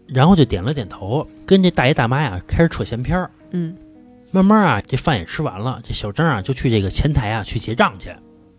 [0.07, 3.29] 然后就点了点头，跟这大爷大妈呀开始扯闲篇儿。
[3.51, 3.75] 嗯
[4.35, 8.13] 慢慢啊，这饭也吃完了，这小张啊就去这个前台啊去结账去。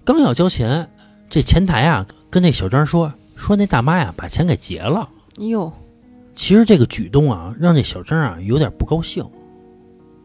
[0.07, 0.89] 刚要交钱，
[1.29, 5.07] 这前台啊跟那小张说说那大妈呀把钱给结了。
[5.37, 5.71] 哟，
[6.35, 9.23] 其实这个举动啊让这小张啊有点不高兴，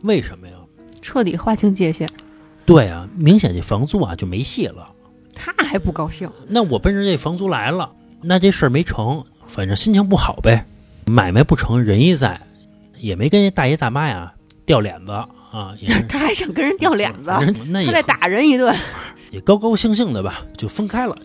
[0.03, 0.53] 为什么呀？
[1.01, 2.09] 彻底划清界限，
[2.65, 4.89] 对啊，明显这房租啊就没戏了。
[5.35, 6.31] 他还不高兴。
[6.47, 10.65] 那我奔着这房租来了，那这事儿没成，反正心情不好呗。
[11.07, 12.39] 买卖不成仁义在，
[12.99, 14.33] 也没跟这大爷大妈呀
[14.65, 15.11] 掉脸子
[15.51, 17.31] 啊，也 是他还想跟人掉脸子，
[17.67, 18.75] 那也他再打人一顿。
[19.31, 21.15] 也高高兴兴的吧，就分开了。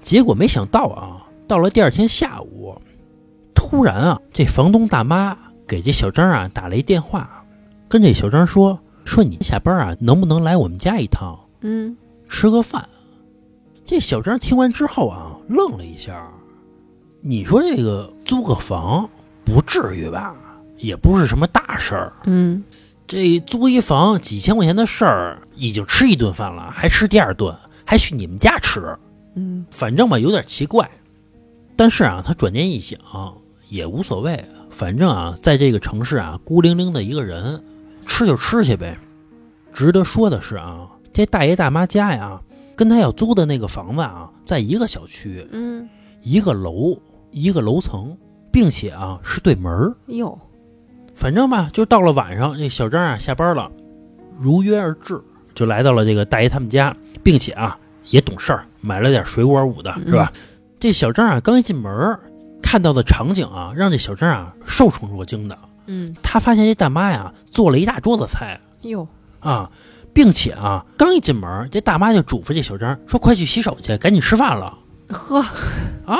[0.00, 2.80] 结果没想到啊，到了第二天下午，
[3.54, 7.44] 突然啊，这房东大妈给这小张啊打了一电话，
[7.88, 11.96] 跟这小张说说你下班啊能不能来我们家一趟嗯
[12.28, 12.88] 吃个饭？
[13.84, 16.28] 这小张听完之后啊，愣了一下。
[17.20, 19.08] 你说这个租个房
[19.44, 20.34] 不至于吧？
[20.78, 22.12] 也不是什么大事儿。
[22.24, 22.64] 嗯
[23.10, 27.52] 这租一房几千块钱的事儿，已经吃一顿饭了，还吃第二顿，
[27.84, 28.96] 还去你们家吃，
[29.34, 30.88] 嗯反正吧有点奇怪。
[31.74, 33.00] 但是啊，他转念一想，
[33.66, 37.60] 也无所谓，反正啊，在这个城市啊，孤零零的一个人，
[38.06, 38.96] 吃就吃去呗。
[39.72, 42.40] 值得说的是啊，这大爷大妈家呀，
[42.76, 45.88] 跟他要租的那个房子啊，在一个小区，嗯，
[46.22, 46.96] 一个楼，
[47.32, 48.16] 一个楼层，
[48.52, 49.96] 并且啊是对门儿。
[50.06, 50.38] 哟，
[51.20, 53.70] 反正吧，就到了晚上，这小张啊下班了，
[54.38, 55.20] 如约而至，
[55.54, 57.78] 就来到了这个大爷他们家，并且啊
[58.08, 60.32] 也懂事儿，买了点水果捂的，是吧？
[60.80, 62.18] 这小张啊刚一进门儿，
[62.62, 65.58] 看到的场景啊，让这小张啊受宠若惊的。
[65.88, 69.06] 嗯，他发现这大妈呀做了一大桌子菜哟，
[69.40, 69.70] 啊，
[70.14, 74.78] 并且啊刚一进门，这大妈就嘱咐这小张说：“快去洗手去，赶紧吃饭了。
[75.08, 75.40] 呵，”
[76.06, 76.16] 啊，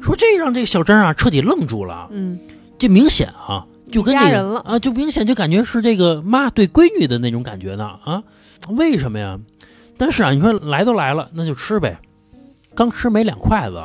[0.00, 2.08] 说这让这小张啊彻底愣住了。
[2.12, 2.38] 嗯，
[2.78, 8.22] 这明显啊就家人了啊，就明显就感觉是这个妈对闺女的那种感觉呢啊？
[8.68, 9.38] 为什么呀？
[9.96, 11.98] 但是啊，你说来都来了，那就吃呗。
[12.74, 13.82] 刚吃没两筷子，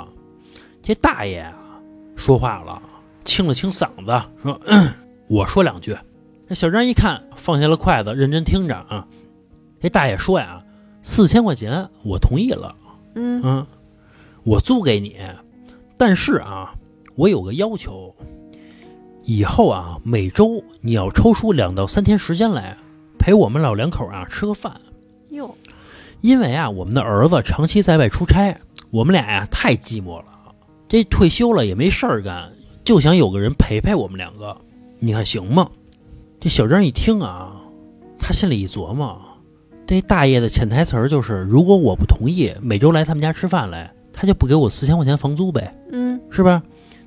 [0.81, 1.53] 这大爷啊
[2.15, 2.81] 说话了，
[3.23, 4.87] 清了清嗓子说：“嗯，
[5.27, 5.95] 我说两句。”
[6.47, 9.07] 这小张一看，放下了筷子，认真听着啊。
[9.81, 10.61] 这大爷说呀
[11.01, 12.75] ：“四千块钱我同意了，
[13.15, 13.67] 嗯，嗯，
[14.43, 15.17] 我租给你，
[15.97, 16.73] 但是啊，
[17.15, 18.13] 我有个要求，
[19.23, 22.75] 以后啊，每周你要抽出两到三天时间来
[23.17, 24.81] 陪我们老两口啊吃个饭，
[25.29, 25.55] 哟，
[26.19, 28.57] 因为啊，我们的儿子长期在外出差，
[28.91, 30.25] 我们俩呀太寂寞了，
[30.89, 32.51] 这退休了也没事儿干，
[32.83, 34.57] 就想有个人陪陪我们两个，
[34.99, 35.69] 你看行吗？
[36.41, 37.55] 这小张一听啊，
[38.19, 39.17] 他心里一琢磨，
[39.87, 46.61] 这大爷的潜台词儿就是，如果我不同意每周来他们家吃饭来，他就不给我四千块钱房租呗，嗯，是吧？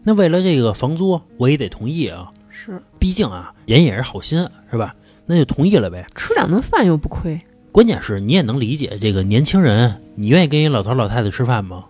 [0.08, 4.38] 那为了这个房租，我也得同意啊，是毕竟啊，人也是好心，
[4.70, 4.94] 是吧？
[5.26, 6.06] 那就同意了呗。
[6.14, 7.40] 吃两顿饭又不亏，
[7.72, 11.86] 关键是你也能理解这个年轻人，你愿意跟一老头老太太吃饭吗？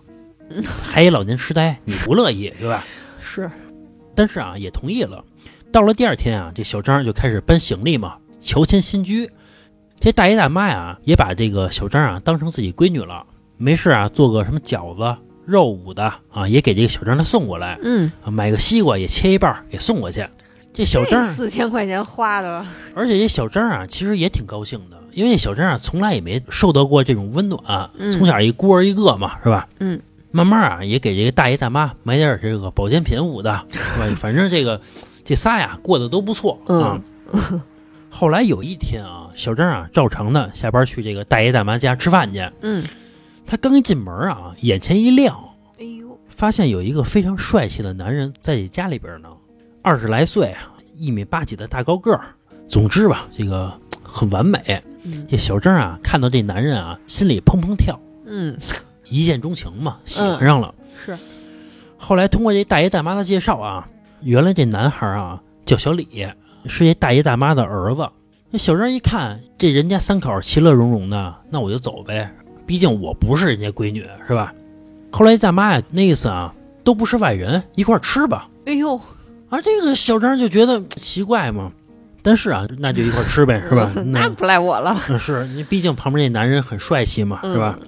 [0.81, 2.83] 还一老年痴呆，你不乐意对吧？
[3.21, 3.51] 是，
[4.15, 5.23] 但是啊，也同意了。
[5.71, 9.29] 到了第二天啊，这小张就开始搬行李嘛，乔迁新居。
[9.99, 13.23] 这大爷大妈呀，也把这个小张啊当成自己闺女了。
[13.57, 17.79] 没事啊，做个什么饺子、肉捂的啊，也给这个小张他送过来。
[17.81, 20.23] 嗯，啊买个西瓜也切一半给送过去。
[20.73, 29.67] 这小张，四千块钱花的，而且这小张啊，其实也挺高兴的，因为这小张啊，从来也没受到过这种温暖，嗯从小一孤儿一个嘛，是吧？
[29.79, 34.05] 嗯，慢慢啊，也给这个大爷大妈买点这个保健品捂的，是吧？
[34.19, 34.79] 反正这个
[35.25, 37.01] 这仨呀，过得都不错啊。
[38.09, 42.83] 后来有一天啊，小张啊，照常的下班去这个大爷大妈家吃饭去，嗯，
[43.47, 45.33] 他刚一进门啊，眼前一亮，
[45.79, 49.29] 哎呦，发现有一个非常帅气的男人在这家里边呢，
[49.81, 52.25] 二十来岁啊，一米八几的大高个儿。
[52.67, 53.71] 总之吧，这个
[54.03, 54.59] 很完美。
[55.03, 58.57] 嗯这小张啊，看到这男人啊，心里砰砰跳，嗯，
[59.05, 60.75] 一见钟情嘛，喜欢上了。
[61.05, 61.17] 是，
[61.97, 63.87] 后来通过这大爷大妈的介绍啊，
[64.21, 66.27] 原来这男孩啊叫小李，
[66.65, 68.09] 是这大爷大妈的儿子。
[68.49, 72.29] 那小张一看，这人家三口其乐融融的，那我就走呗，
[72.67, 74.53] 毕竟我不是人家闺女，是吧？
[75.11, 76.53] 后来大妈呀，那意思啊，
[76.83, 78.47] 都不是外人，一块儿吃吧。
[78.65, 78.95] 哎呦，
[79.49, 81.71] 啊，这个小张就觉得奇怪嘛，
[82.21, 83.91] 但是啊，那就一块儿吃呗，是吧？
[84.05, 87.79] 那不赖我了，那是你，毕竟旁边那男人很帅气嘛，嗯是吧？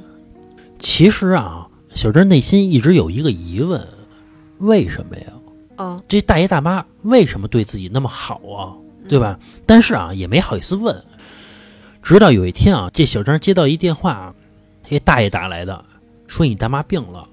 [0.79, 3.85] 其实啊，小张内心一直有一个疑问：
[4.59, 5.25] 为什么呀？
[5.75, 8.71] 啊，这大爷大妈为什么对自己那么好啊？
[9.09, 9.37] 对吧？
[9.65, 11.03] 但是啊，也没好意思问。
[12.01, 14.33] 直到有一天啊，这小张接到一电话，
[14.89, 15.85] 这大爷打来的，
[16.25, 17.27] 说你大妈病了，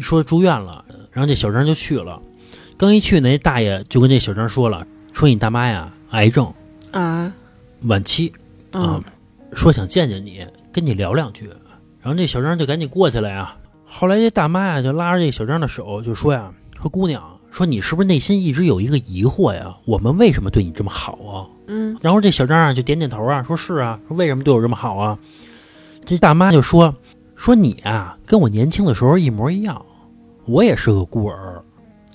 [0.00, 2.22] 说住院了，然后这小张就去了。
[2.76, 6.52] 刚一去呢，那大爷就跟这小张说了，说你大妈呀，癌症
[6.92, 7.32] 啊，
[7.82, 8.32] 晚期
[8.70, 9.02] 啊嗯，，
[9.52, 11.50] 说想见见你，跟你聊两句。
[12.00, 13.56] 然后这小张就赶紧过去了呀。
[13.84, 19.76] 后来这大妈呀就拉着这小张的手就说呀：“说姑娘，说你是不是内心一直有一个疑惑呀？
[19.84, 25.18] 我们为什么对你这么好啊？”嗯，然后这小张啊就点点头啊，说是啊，说为什么对我这么好啊？
[26.06, 26.94] 这大妈就说
[27.40, 29.82] ：“说你啊跟我年轻的时候一模一样，
[30.44, 31.64] 我也是个孤儿，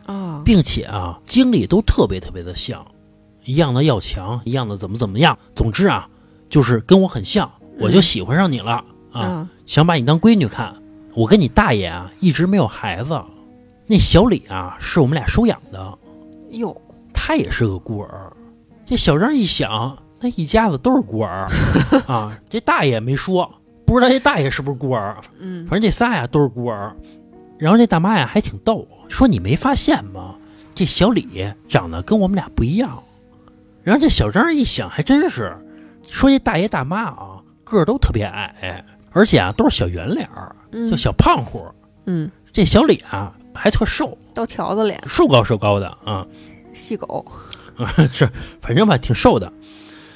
[0.05, 2.85] 啊，并且啊经历都特别特别的像，
[3.43, 5.35] 一样的要强，一样的怎么怎么样。
[5.55, 6.07] 总之啊，
[6.47, 9.19] 就是跟我很像，我就喜欢上你了啊。
[9.19, 10.75] 啊，想把你当闺女看。
[11.15, 13.19] 我跟你大爷啊，一直没有孩子。
[13.87, 15.97] 那小李啊，是我们俩收养的，
[16.51, 16.79] 哟，
[17.11, 18.31] 他也是个孤儿。
[18.85, 21.47] 这小张一想，那一家子都是孤儿
[22.05, 22.39] 啊。
[22.47, 23.51] 这大爷没说，
[23.85, 26.95] 不知道这大爷是不是孤儿，嗯，反正这仨呀都是孤儿。
[27.57, 30.35] 然后这大妈呀还挺逗，说你没发现吗？
[30.73, 33.01] 这小李长得跟我们俩不一样。
[33.83, 35.55] 然后这小张一想，还真是，
[36.03, 41.65] 说这大爷大妈啊个儿都特别矮，而且啊都是小圆脸儿，嗯就小胖乎。
[42.05, 46.25] 嗯，这小李啊还特瘦，刀条子脸，瘦高瘦高的啊
[46.73, 47.25] 细狗，
[47.77, 48.27] 啊 是，
[48.59, 49.53] 反正吧挺瘦的。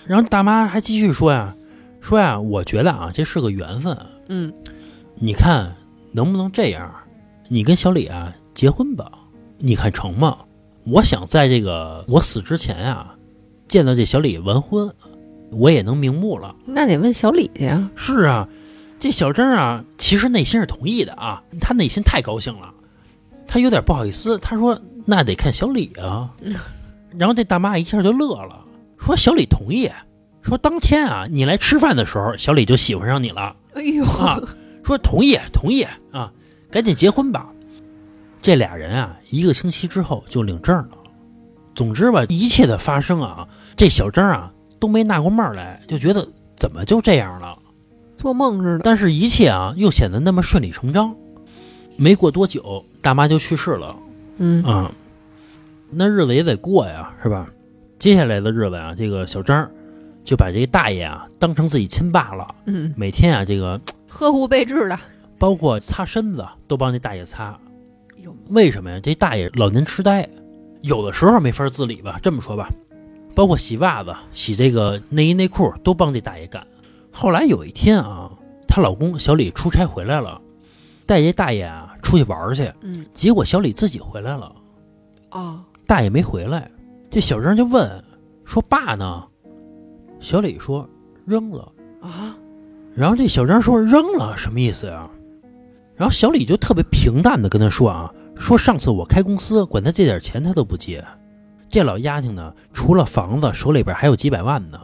[0.06, 1.56] 然后大妈还继续说呀，
[2.02, 3.98] 说呀，我觉得啊这是个缘分，
[4.30, 4.54] 嗯，
[5.16, 5.76] 你看
[6.12, 6.94] 能不能这样？
[7.48, 9.12] 你跟小李啊结婚吧，
[9.58, 10.38] 你看成吗？
[10.86, 13.16] 我想在这个我死之前啊，
[13.68, 14.92] 见到这小李完婚，
[15.52, 16.56] 我也能瞑目了。
[16.66, 18.48] 那得问小李去呀，是啊，
[19.00, 22.74] 这小张啊，其实内心是同意的啊，他内心太高兴了，
[23.48, 26.32] 他有点不好意思，他说那得看小李啊，
[27.18, 28.64] 然后这大妈一下就乐了，
[28.98, 29.90] 说小李同意，
[30.42, 34.40] 说当天啊你来吃饭的时候，小李就喜欢上你了哎呦，啊，
[34.84, 36.32] 说同意同意啊，
[36.72, 37.50] 赶紧结婚吧。
[38.42, 40.90] 这俩人啊，一个星期之后就领证了。
[41.76, 47.58] 总之吧，一切的发生啊，这小张啊都没纳过闷儿来，就觉得怎么就这样了。
[48.16, 48.80] 做梦似的。
[48.84, 51.16] 但是，一切啊又显得那么顺理成章。
[51.96, 53.96] 没过多久，大妈就去世了
[54.38, 54.92] 嗯啊。
[55.92, 57.50] 那日子也得过呀，是吧？
[57.98, 59.70] 接下来的日子啊，这个小张
[60.24, 65.00] 就把这大爷啊当成自己亲爸了，嗯，每天啊，这个 呵护备至的。
[65.38, 67.58] 包括擦身子都帮这大爷擦。
[68.50, 69.00] 为什么呀？
[69.02, 70.28] 这大爷老年痴呆，
[70.82, 72.20] 有的时候没法自理吧。
[72.22, 72.70] 这么说吧，
[73.34, 76.66] 包括洗袜子、洗这个内衣内裤都帮这大爷干。
[77.12, 78.30] 后来有一天啊，
[78.68, 80.42] 她老公小李出差回来了，
[81.06, 84.54] 带这大爷啊出去玩去，嗯结果小李自己回来了，
[85.32, 86.70] 哦，大爷没回来。
[87.10, 88.04] 这小张就问
[88.44, 89.24] 说：“爸呢？”
[90.20, 90.88] 小李说
[91.26, 92.36] ：“扔了。”啊，
[92.96, 95.10] 然后这小张说扔了什么意思呀？
[95.96, 101.04] 然后小李就特别平淡的跟他说啊，说上次我开公司管他借点钱他都不借，
[101.70, 104.80] 这老丫头呢，除了房子手里边还有几百万呢。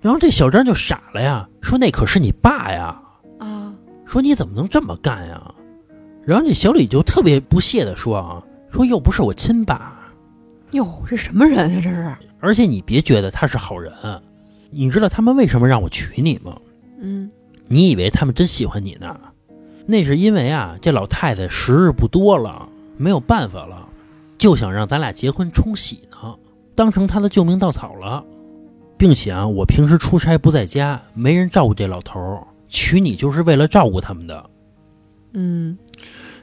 [0.00, 3.02] 然后这小张就傻了呀，说那可是你爸呀，
[3.40, 3.74] 啊，
[4.04, 5.52] 说你怎么能这么干呀？
[6.24, 9.98] 然后这小李就特别不屑的说啊，说又不是我亲爸，
[10.70, 11.80] 哟，这什么人啊？
[11.82, 12.14] 这是。
[12.38, 13.92] 而且你别觉得他是好人，
[14.70, 16.56] 你知道他们为什么让我娶你吗？
[17.00, 17.30] 嗯
[17.68, 19.18] 你以为他们真喜欢你呢？
[19.86, 23.88] 那是因为啊，这老太太时日不多了，没有办法了，
[24.38, 26.34] 就想让咱俩结婚冲喜呢，
[26.74, 28.24] 当成她的救命稻草了，
[28.96, 34.50] 并且啊，我平时出差不在家，没人照顾这老头儿，娶你就是为了照顾他们的。
[35.34, 35.76] 嗯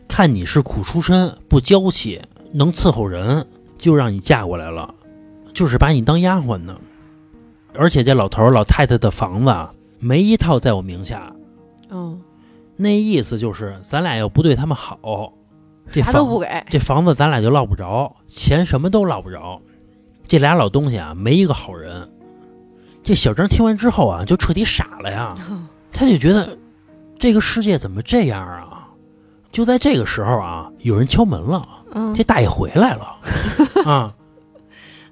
[0.08, 4.94] 看你是苦出身，不娇气，能伺候人，就让你嫁过来了，
[5.54, 6.78] 就是把你当丫鬟呢。
[7.76, 11.34] 而且这老头儿老太太的房子啊，没一套在我名下，
[11.90, 12.18] 哦，
[12.76, 15.34] 那意思就是，咱俩要不对他们好，
[15.92, 16.48] 这房啥都不给。
[16.70, 19.62] 这房子咱俩就落不着，钱什么都落不着。
[20.28, 22.10] 这俩老东西啊，没一个好人。
[23.04, 25.36] 这小张听完之后啊，就彻底傻了呀，
[25.92, 26.58] 他就觉得
[27.20, 28.88] 这个世界怎么这样啊？
[29.52, 33.16] 就在这个时候啊，有人敲门了，嗯这大爷回来了
[33.86, 34.14] 啊。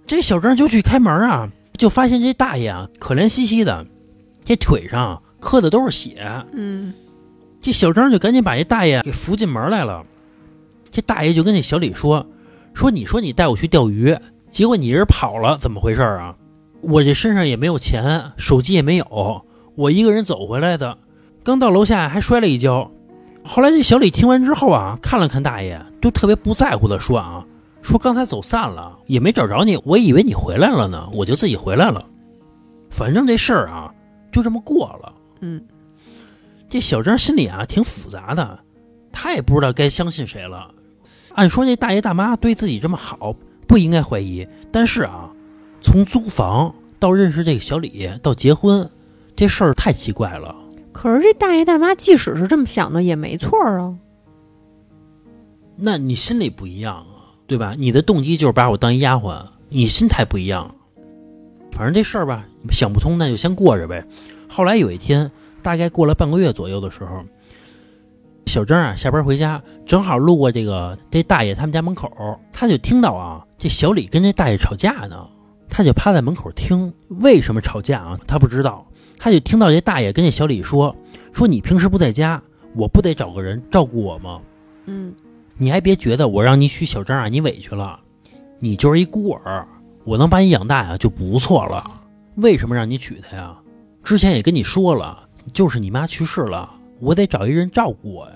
[0.07, 1.49] 这小张就去开门啊，
[1.81, 3.87] 就发现这大爷啊，可怜兮兮的，
[4.45, 6.21] 这腿上磕的都是血。
[6.53, 6.93] 嗯
[7.59, 10.05] 这小张就赶紧把这大爷给扶进门来了。
[10.91, 12.23] 这大爷就跟这小李说
[12.75, 14.15] ：“说你说你带我去钓鱼，
[14.51, 16.35] 结果你人跑了，怎么回事啊？
[16.81, 20.99] 我这身上也没有钱，手机也没有，我一个人走回来的，
[21.43, 22.91] 刚到楼下还摔了一跤。
[23.43, 27.43] 后来这小李听完之后啊，看了看大爷，就特别不在乎的说啊，
[27.81, 32.05] 说刚才走散了，也没找着你，我以为你回来了呢，我就自己回来了。
[32.89, 33.93] 反正这事儿啊，
[34.31, 35.13] 就这么过了。
[35.41, 35.61] 嗯
[36.69, 38.59] 这小张心里啊挺复杂的，
[39.11, 40.73] 他也不知道该相信谁了。
[41.33, 43.35] 按说这大爷大妈对自己这么好，
[43.67, 44.47] 不应该怀疑。
[44.71, 45.29] 但是啊，
[45.81, 48.89] 从租房到认识这个小李到结婚，
[49.35, 50.55] 这事儿太奇怪了。
[50.93, 53.97] 可是这大爷大妈即使是这么想的，也没错啊。
[55.75, 57.10] 那你心里不一样啊，
[57.51, 57.75] 对吧？
[57.77, 60.73] 你的动机就是把我当一丫鬟，你心态不一样。
[61.73, 64.07] 反正这事儿吧，想不通那就先过着呗。
[64.47, 65.29] 后来有一天，
[65.61, 67.25] 大概过了半个月左右的时候，
[68.45, 72.09] 小张啊下班回家，正好路过这个这大爷他们家门口，
[72.53, 75.27] 他就听到啊这小李跟这大爷吵架呢，
[75.67, 78.17] 他就趴在门口听，为什么吵架啊？
[78.25, 78.87] 他不知道，
[79.19, 80.95] 他就听到这大爷跟这小李说
[81.33, 82.41] 说你平时不在家，
[82.77, 84.39] 我不得找个人照顾我吗？
[84.85, 85.13] 嗯
[85.57, 87.99] 你还别觉得我让你娶小张啊，你委屈了，
[88.59, 89.65] 你就是一孤儿，
[90.03, 91.83] 我能把你养大呀就不错了。
[92.35, 93.55] 为什么让你娶她呀？
[94.03, 98.35] 之前也跟你说了，就是你妈去世了，我得找一人照顾我呀。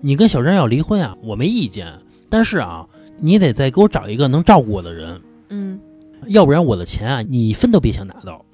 [0.00, 1.86] 你跟小张要离婚啊，我没意见，
[2.28, 2.86] 但是啊，
[3.18, 5.80] 你得再给我找一个能照顾我的人，嗯
[6.26, 8.44] 要不然我的钱啊，你一分都别想拿到。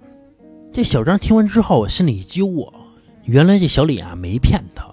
[0.72, 2.72] 这小张听完之后，心里一揪啊，
[3.24, 4.84] 原来这小李啊没骗他，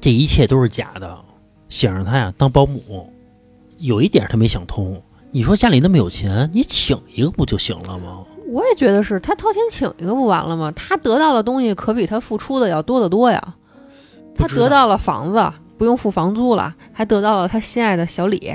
[0.00, 1.24] 这一切都是假的，
[1.72, 3.10] 想让他呀当保姆。
[3.78, 8.22] 有一点他没想通，你说家里那么有钱，你请一个不就行了吗？
[8.48, 10.70] 我也觉得是他掏钱请一个不完了吗？
[10.72, 13.54] 他得到的东西可比他付出的要多得多呀。
[14.36, 18.54] 他得到了房子，不用付房租了，还得到了他心爱的小李。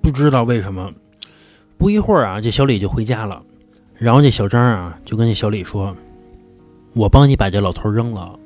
[0.00, 0.92] 不知道为什么，
[1.76, 3.42] 不一会儿啊，这小李就回家了。
[3.98, 5.94] 然后这小张啊，就跟这小李说
[6.94, 8.38] ：“我帮你把这老头扔了，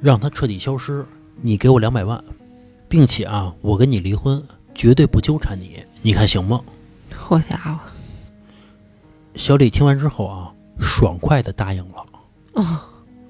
[0.00, 1.04] 让他彻底消失，
[1.42, 2.22] 你给我两百万，
[2.94, 4.40] 并且啊，我跟你离婚，
[4.72, 6.60] 绝对不纠缠你，你看行吗
[7.12, 7.76] 好家伙，？”
[9.34, 12.06] 小李听完之后啊，爽快的答应了。
[12.52, 12.78] 哦，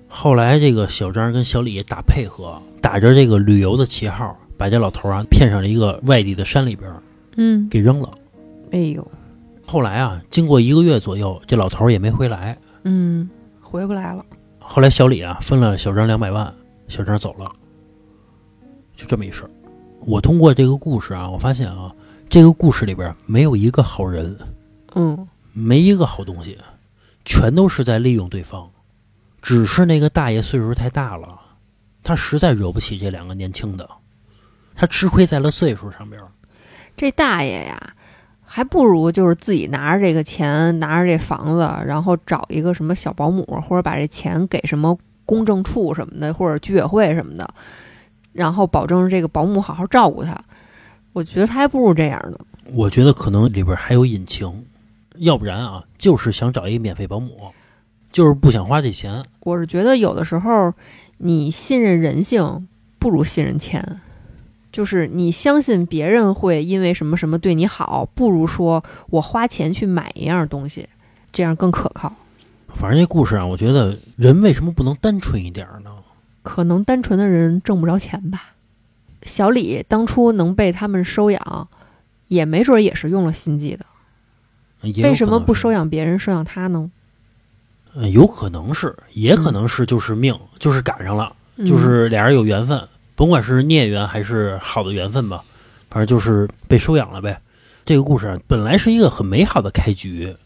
[0.06, 6.94] 后来这个小张跟小李打配合，打着这个旅游的旗号，把这老头啊骗上了一个外地的山里边，
[7.36, 8.10] 嗯，给扔了。
[8.70, 9.10] 哎呦，
[9.64, 12.58] 后来啊，经过一个月左右，这老头也没回来。
[12.82, 13.30] 嗯，
[13.62, 14.22] 回不来了。
[14.58, 16.52] 后来小李啊分了小张两百万，
[16.86, 17.46] 小张走了，
[18.96, 19.50] 就这么一事儿。
[20.00, 21.92] 我通过这个故事啊，我发现啊，
[22.28, 24.36] 这个故事里边没有一个好人，
[24.94, 26.58] 嗯，没一个好东西，
[27.24, 28.68] 全都是在利用对方。
[29.40, 31.38] 只是那个大爷岁数太大了，
[32.02, 33.88] 他实在惹不起这两个年轻的，
[34.74, 36.20] 他吃亏在了岁数上边。
[36.96, 37.94] 这大爷呀，
[38.42, 47.54] 还不如就是自己拿着这个钱，拿着这房子，然后找一个什么小保姆，或者把这钱给什么公证处什么的，或者居委会什么的，
[48.34, 50.38] 然后保证这个保姆好好照顾他。
[51.14, 52.38] 我觉得他还不如这样呢。
[52.72, 54.66] 我觉得可能里边还有隐情，
[55.16, 57.30] 要不然啊，就是想找一个免费保姆，
[58.12, 59.24] 就是不想花这钱。
[59.40, 60.72] 我是觉得有的时候
[61.18, 62.66] 你信任人性
[62.98, 64.00] 不如信任钱，
[64.72, 70.88] 就是你相信别人会因为什么什么对你好，不如说我花钱去买一样东西，
[71.30, 72.12] 这样更可靠。
[72.70, 75.90] 反正这故事啊，我觉得人为什么不能单纯一点儿呢？
[76.44, 78.52] 可能单纯的人挣不着钱吧。
[79.22, 81.68] 小李当初能被他们收养，
[82.28, 83.84] 也没准也是用了心计的。
[85.02, 85.72] 为什么不收？
[85.72, 86.90] 养别人，收养他呢？
[87.96, 91.32] 嗯有可能是，也可能是就是命，就是赶上了，
[91.64, 95.42] 就是俩人有缘分，甭管是孽缘还是好的缘分吧，
[95.88, 97.40] 反正就是被收养了呗。
[97.86, 100.36] 这个故事啊，本来是一个很美好的开局，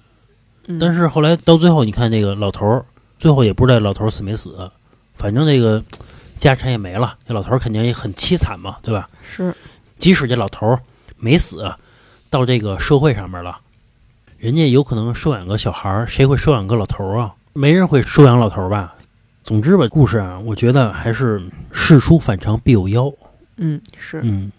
[0.67, 2.85] 嗯，但是后来到最后，你看那个老头儿，
[3.19, 4.71] 最后也不知道老头儿死没死，
[5.19, 5.83] 反正这个
[6.39, 9.11] 家产也没了，这老头儿肯定也很凄惨嘛，对吧？
[9.23, 9.53] 是
[9.99, 10.81] 即使这老头儿
[11.19, 11.71] 没死，
[12.31, 13.59] 到这个社会上面了，
[14.39, 17.35] 人家有可能收养个小孩儿，谁会收养个老头儿啊？
[17.53, 18.95] 没人会收养老头儿吧？
[19.43, 21.43] 总之吧，故事啊，我觉得还是
[21.73, 23.13] 事出反常必有妖。
[23.57, 24.53] 嗯是嗯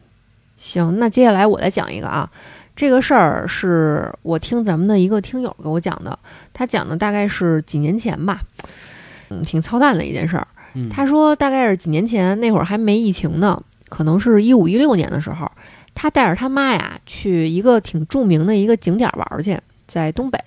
[0.57, 0.99] 行。
[0.99, 2.30] 那接下来我再讲一个啊，
[2.76, 6.20] 这个事儿是我听咱们的一个听友给我讲的，
[6.51, 8.41] 他讲的大概是几年前吧，
[9.30, 10.48] 嗯，挺操蛋的一件事儿。
[10.74, 15.52] 嗯，他说大概是几年前，那会儿还没疫情呢，可能是一五一六年的时候，
[15.96, 19.58] 他带着他妈呀去一个挺著名的一个景点玩去，
[19.88, 20.40] 在东北，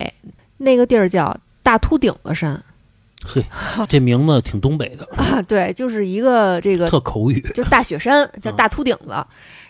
[0.57, 2.61] 那个地儿叫大秃顶子山
[3.25, 3.41] 嘿，
[3.87, 7.39] 这名字挺东北的，啊，对，就是一个这个特口语。
[7.53, 9.25] 就大雪山，叫大秃顶子。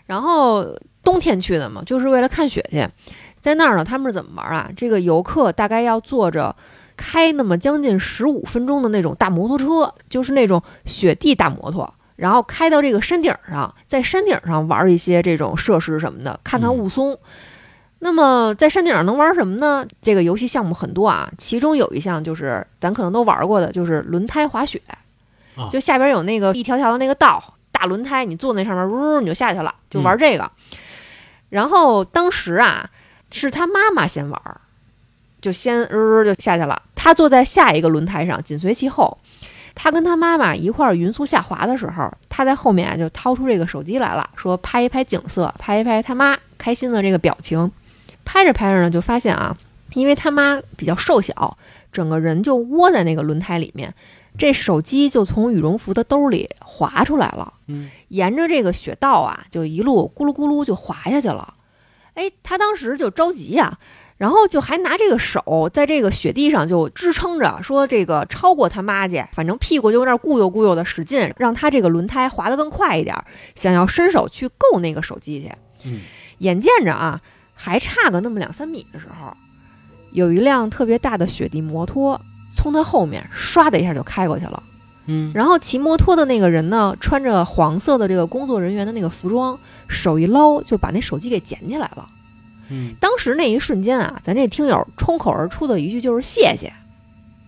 [0.05, 0.67] 然后
[1.03, 2.87] 冬天去的嘛，就是为了看雪去。
[3.39, 4.69] 在那儿呢，他们是怎么玩啊？
[4.75, 6.55] 这个游客大概要坐着
[6.97, 17.17] 开那么将近十五分钟的那种大摩托车，就是那种雪地大摩托，然后开到这个山顶上，在山顶上玩一些这种设施什么的，看看雾凇。
[17.99, 19.85] 那么在山顶上能玩什么呢？
[20.01, 24.81] 这个游戏项目很多啊，其中有一项就是咱可能都玩过的，就是轮胎滑雪。
[24.87, 30.51] 啊就下边有那个一条条的那个道，大轮胎，你坐那上面，呜你就下去了，就玩这个。
[31.49, 32.89] 然后当时啊，
[33.31, 34.59] 是他妈妈先玩儿，
[35.43, 36.81] 就先呃就下去了。
[36.95, 39.15] 他坐在下一个轮胎上，紧随其后。
[39.75, 47.69] 他跟他妈妈一块儿匀速下滑的时候，他在后面啊就掏出这个手机来了，说拍一拍景色，拍一拍他妈开心的这个表情。
[48.23, 49.57] 拍着拍着呢，就发现啊，
[49.95, 51.57] 因为他妈比较瘦小，
[51.91, 53.93] 整个人就窝在那个轮胎里面，
[54.37, 57.51] 这手机就从羽绒服的兜里滑出来了。
[57.67, 61.53] 嗯，沿着这个雪道啊，就一路咕噜咕噜就滑下去了。
[62.13, 63.75] 哎，他当时就着急呀、
[64.17, 73.15] 然后就还拿这个手在这个雪地上就支撑着，说这个超过他妈去，反正屁股就有点咕悠咕悠的使劲，让他这个轮胎滑得更快一点，
[73.55, 75.51] 想要伸手去够那个手机去。
[75.85, 76.01] 嗯，
[76.37, 77.19] 眼见着啊，
[77.53, 79.35] 还差个那么两三米的时候，
[80.11, 82.21] 有一辆特别大的雪地摩托
[82.53, 84.63] 从他后面唰的一下就开过去了。
[85.07, 89.59] 嗯，然后骑摩托的那个人呢，穿着黄色的这个工作人员的那个服装，
[89.89, 92.07] 手一捞就把那手机给捡起来了。
[92.73, 96.73] 嗯当时那一瞬间啊，咱这听友冲口而出的一句就是谢谢。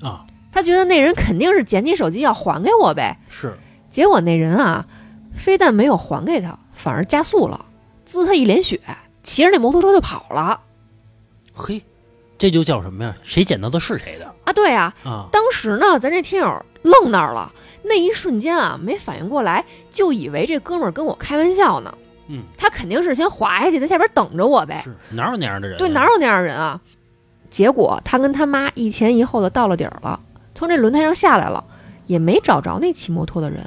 [0.01, 3.17] 啊，他觉得那人肯定是捡起手机要还给我呗。
[3.29, 3.57] 是
[3.89, 4.85] 结果那人啊，
[5.33, 7.65] 非但没有还给他，反而加速了，
[8.05, 8.79] 滋他一脸血，
[9.23, 10.61] 骑着那摩托车就跑了。
[11.53, 11.81] 嘿，
[12.37, 13.15] 这就叫什么呀？
[13.23, 15.27] 谁捡到的是谁的啊，对啊，啊？
[15.31, 17.51] 当时呢，咱这听友愣那儿了，
[17.83, 21.97] 那一瞬间啊，没反应过来，就以为这哥们儿跟我开玩笑呢。
[22.27, 24.81] 嗯，他肯定是先滑下去，在下边等着我呗。
[24.83, 25.79] 是哪有那样的人啊？
[25.79, 26.79] 对，哪有那样的人啊？
[27.49, 30.19] 结果他跟他妈一前一后的到了底儿了，
[30.53, 31.63] 从这轮胎上下来了，
[32.07, 33.63] 也没找着那骑摩托的人。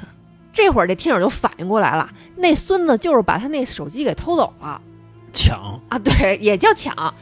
[0.51, 4.81] 这会儿这听友就反应过来了， 那孙子就是把他那手机给偷走了
[5.33, 5.79] 抢？
[5.89, 5.97] 啊！
[5.99, 7.13] 对， 也叫抢。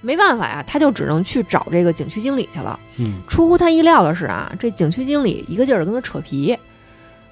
[0.00, 2.78] 没办法呀，他就只能去找这个景区经理去了。
[2.98, 6.56] 嗯出乎他意料的是啊，这景区经理一个劲儿的跟他扯皮，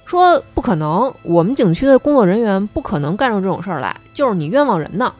[0.07, 5.13] 说不可能，我们景区的工作人员不可能干出这种事儿来，就是你冤枉人呢。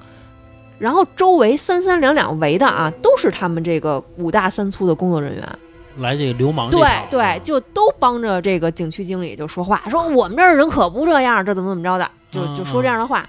[0.79, 5.59] 然后周围三三两两围的啊，都是他们这个五大三粗的工作人员，
[5.97, 13.27] 来这个流氓这对对，就都帮着这个景区经理就说话，说我们这儿人可不这样，这怎么怎么着的，就就说这样的话。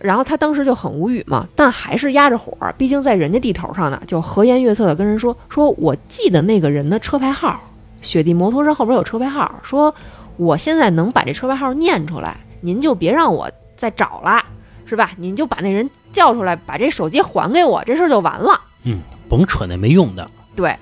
[0.00, 7.60] 然后他当时就很无语嘛，但还是压着火，毕竟在人家地头上呢，就和颜悦色的跟人说：“说我记得那个人的车牌号，
[8.00, 9.92] 雪地摩托车后边有车牌号，说
[10.38, 14.42] 我现在能把这车牌号念出来，您就别让我再找了，
[14.86, 15.10] 是吧？
[15.18, 20.26] 您就把那人叫出来，把这手机还给我，这事儿就完了。”嗯，甭扯那没用的。
[20.54, 20.74] 对，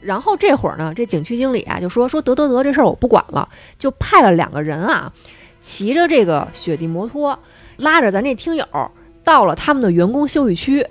[0.00, 5.12] 然后这会儿呢，这景区经理啊就说说得得得，这事儿我不管了，就派了两个人啊，
[5.62, 7.38] 骑着这个雪地摩托，
[7.76, 8.66] 拉着咱这听友
[9.22, 10.84] 到了他们的员工休息区，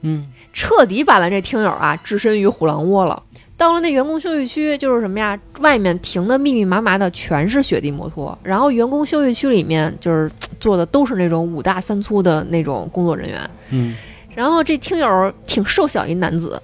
[0.00, 3.22] 嗯彻底把咱这听友啊置身于虎狼窝了。
[3.56, 5.38] 到了那员工休息区，就是什么呀？
[5.60, 13.50] 外面停的密密麻麻的全是雪地摩托，然后员工休息区里面就是坐的都是那种五大三粗的那种工作人员。
[13.70, 13.96] 嗯
[14.34, 16.60] 然后这听友挺瘦小一男子，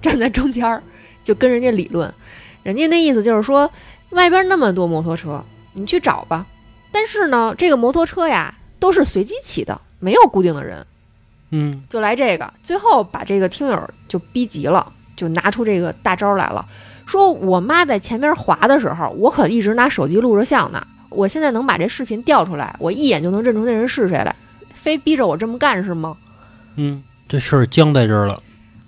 [0.00, 0.82] 站在中间儿，
[1.22, 2.12] 就跟人家理论，
[2.62, 3.70] 人家那意思就是说，
[4.10, 6.46] 外边那么多摩托车，你去找吧。
[6.90, 10.84] 但是呢，这个摩托车呀都是随机骑的，没有固定的人，
[11.50, 16.64] 嗯就来这个，最后把这个听友就逼急了，就拿出这个大招来了，
[17.04, 24.34] 说我妈在前边滑的时候，我可一直拿手机录着像呢，我现在能把这视频调出来，我一眼就能认出那人是谁来，
[24.72, 26.16] 非逼着我这么干是吗？
[26.76, 28.42] 嗯，这事儿僵在这儿了。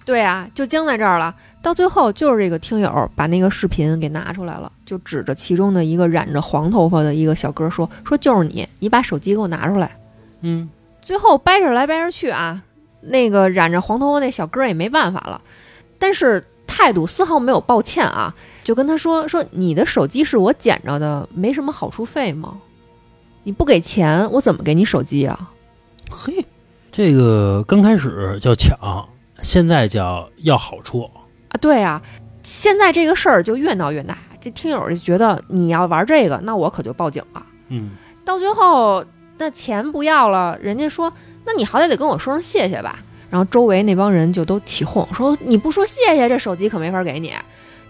[0.06, 1.34] 对啊，就僵在这儿了。
[1.60, 9.92] 到最后就是这个听友把那个视频给拿出来了，就指着其中的一个染着黄头发的一个小哥说：“说就是你，你把手机给我拿出来。
[10.40, 10.68] 嗯”
[11.00, 12.62] 最后掰扯来掰扯去啊，
[13.00, 15.40] 那个染着黄头发那小哥也没办法了，
[16.03, 18.34] 但是态度丝毫没有抱歉啊，
[18.64, 22.59] 就跟他说：“说你的手机是我捡着的，没什么好处费吗？
[23.44, 25.50] 你不给钱，我怎么给你手机啊？”
[26.11, 26.44] 嘿，
[26.90, 28.76] 这个刚开始叫抢，
[29.42, 31.09] 现在叫要好处。
[31.50, 32.03] 啊，对啊，
[32.42, 37.46] 现在这个事儿就越闹越大，这听友就觉得你要玩这个，那我可就报警了。
[37.68, 37.92] 嗯
[38.24, 39.05] 到最后，
[39.38, 41.12] 那钱不要了，人家说，
[41.44, 42.98] 那你好歹得跟我说声谢谢吧。
[43.32, 47.32] 然后周围那帮人就都起哄，说你不说谢谢，这手机可没法给你。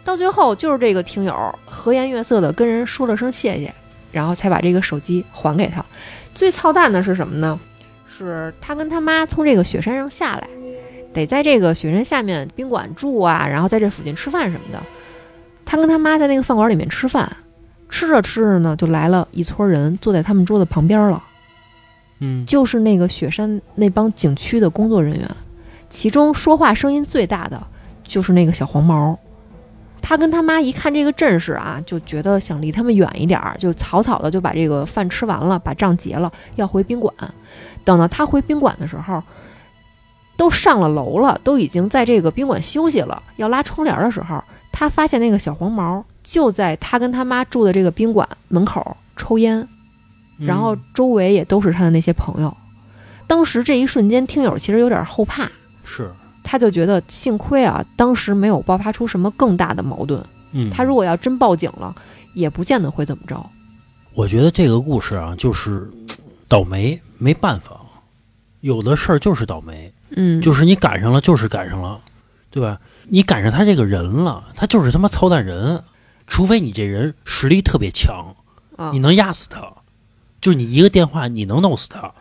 [0.05, 1.35] 到最后，就是这个听友
[1.65, 3.75] 和颜悦色的跟人说了声谢谢，
[4.13, 5.85] 然后才把这个手机还给他。
[6.33, 7.59] 最操蛋的是什么呢？
[8.09, 10.47] 是他跟他妈从这个雪山上下来，
[11.13, 14.81] 得在这个雪山下面宾馆住啊，然后在这附近吃饭什么的。
[15.65, 17.29] 他跟他妈在那个饭馆里面吃饭，
[17.89, 21.21] 吃着吃着呢，就来了一撮人坐在他们桌子旁边了。
[22.47, 25.29] 就是那个雪山那帮景区的工作人员，
[25.91, 27.63] 其中说话声音最大的
[28.05, 29.19] 就是那个小黄毛。
[30.01, 37.15] 他跟他妈一看这个阵势啊，就觉得想离他们远一点儿，就草草的就把这个饭吃完了，把账结了，要回宾馆。
[37.85, 39.23] 等到他回宾馆的时候，
[40.37, 43.23] 都上了楼了，都已经在这个宾馆休息了。
[43.37, 44.43] 要拉窗帘的时候，
[44.73, 49.67] 他发现那个小黄毛就在他跟他妈住的这个宾馆门口抽烟。
[50.47, 52.57] 然后周围也都是他的那些朋友。
[53.27, 55.51] 当时这一瞬间，听友其实有点后怕，
[55.85, 56.11] 是。
[56.45, 60.23] 他就觉得幸亏啊，当时没有爆发出什么更大的矛盾。
[60.51, 61.95] 嗯，他如果要真报警了，
[62.35, 63.41] 也不见得会怎么着。
[64.13, 65.89] 我觉得这个故事啊，就是
[66.49, 67.81] 倒霉， 没办法，
[68.61, 71.99] 有的事儿就是倒霉，嗯，就是你赶上了，就是赶上了，
[72.51, 72.79] 对吧？
[73.09, 75.83] 你赶上他这个人了，他就是他妈操蛋人，
[76.27, 78.35] 除非你这人实力特别强，
[78.77, 78.91] 啊。
[78.93, 79.73] 你能压死他，
[80.43, 82.13] 就是你一个电话你能弄死他，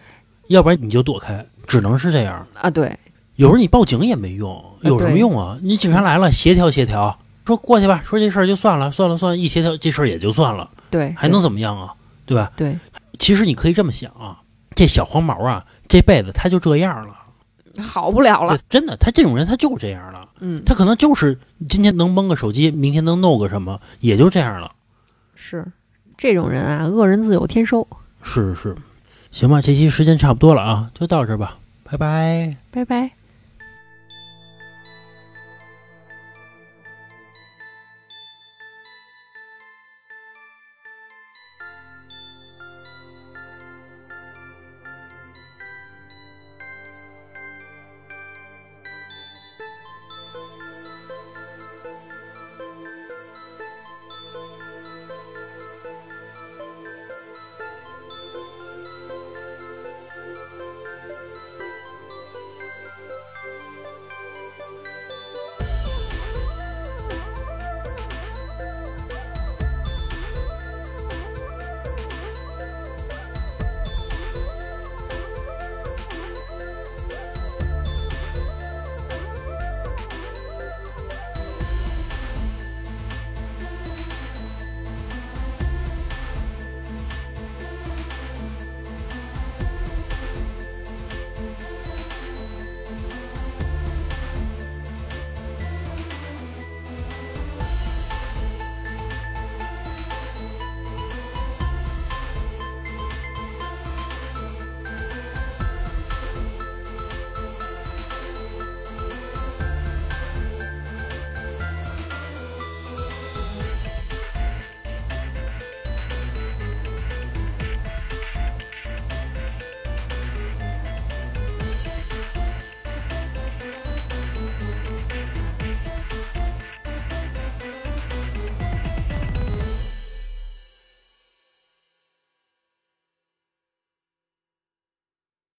[0.47, 2.47] 要不然你就躲开，只能是这样。
[2.53, 2.97] 啊，对，
[3.35, 5.57] 有时候你报警也没用，有什么用啊？
[5.61, 11.93] 你警察来了，协调协调，说过去吧，说这事儿就算了，算了算了，一协调这事儿也就算了，对，还能怎么样啊？
[12.27, 12.51] 对吧？
[12.55, 12.77] 对，
[13.17, 14.39] 其实你可以这么想啊，
[14.75, 17.15] 这小黄毛啊，这辈子他就这样了，
[17.81, 24.71] 好不了了。，真的，他这种人他就这样了，嗯，他可能就是今天能蒙个手机，明天能弄个什么，也就这样了。
[25.35, 25.65] 是
[26.15, 27.87] 这种人啊，恶人自有天收。
[28.23, 28.75] 是是，
[29.31, 32.51] 行吧，这期时间差不多了啊，就到这儿吧，拜拜。
[32.71, 33.20] 拜拜。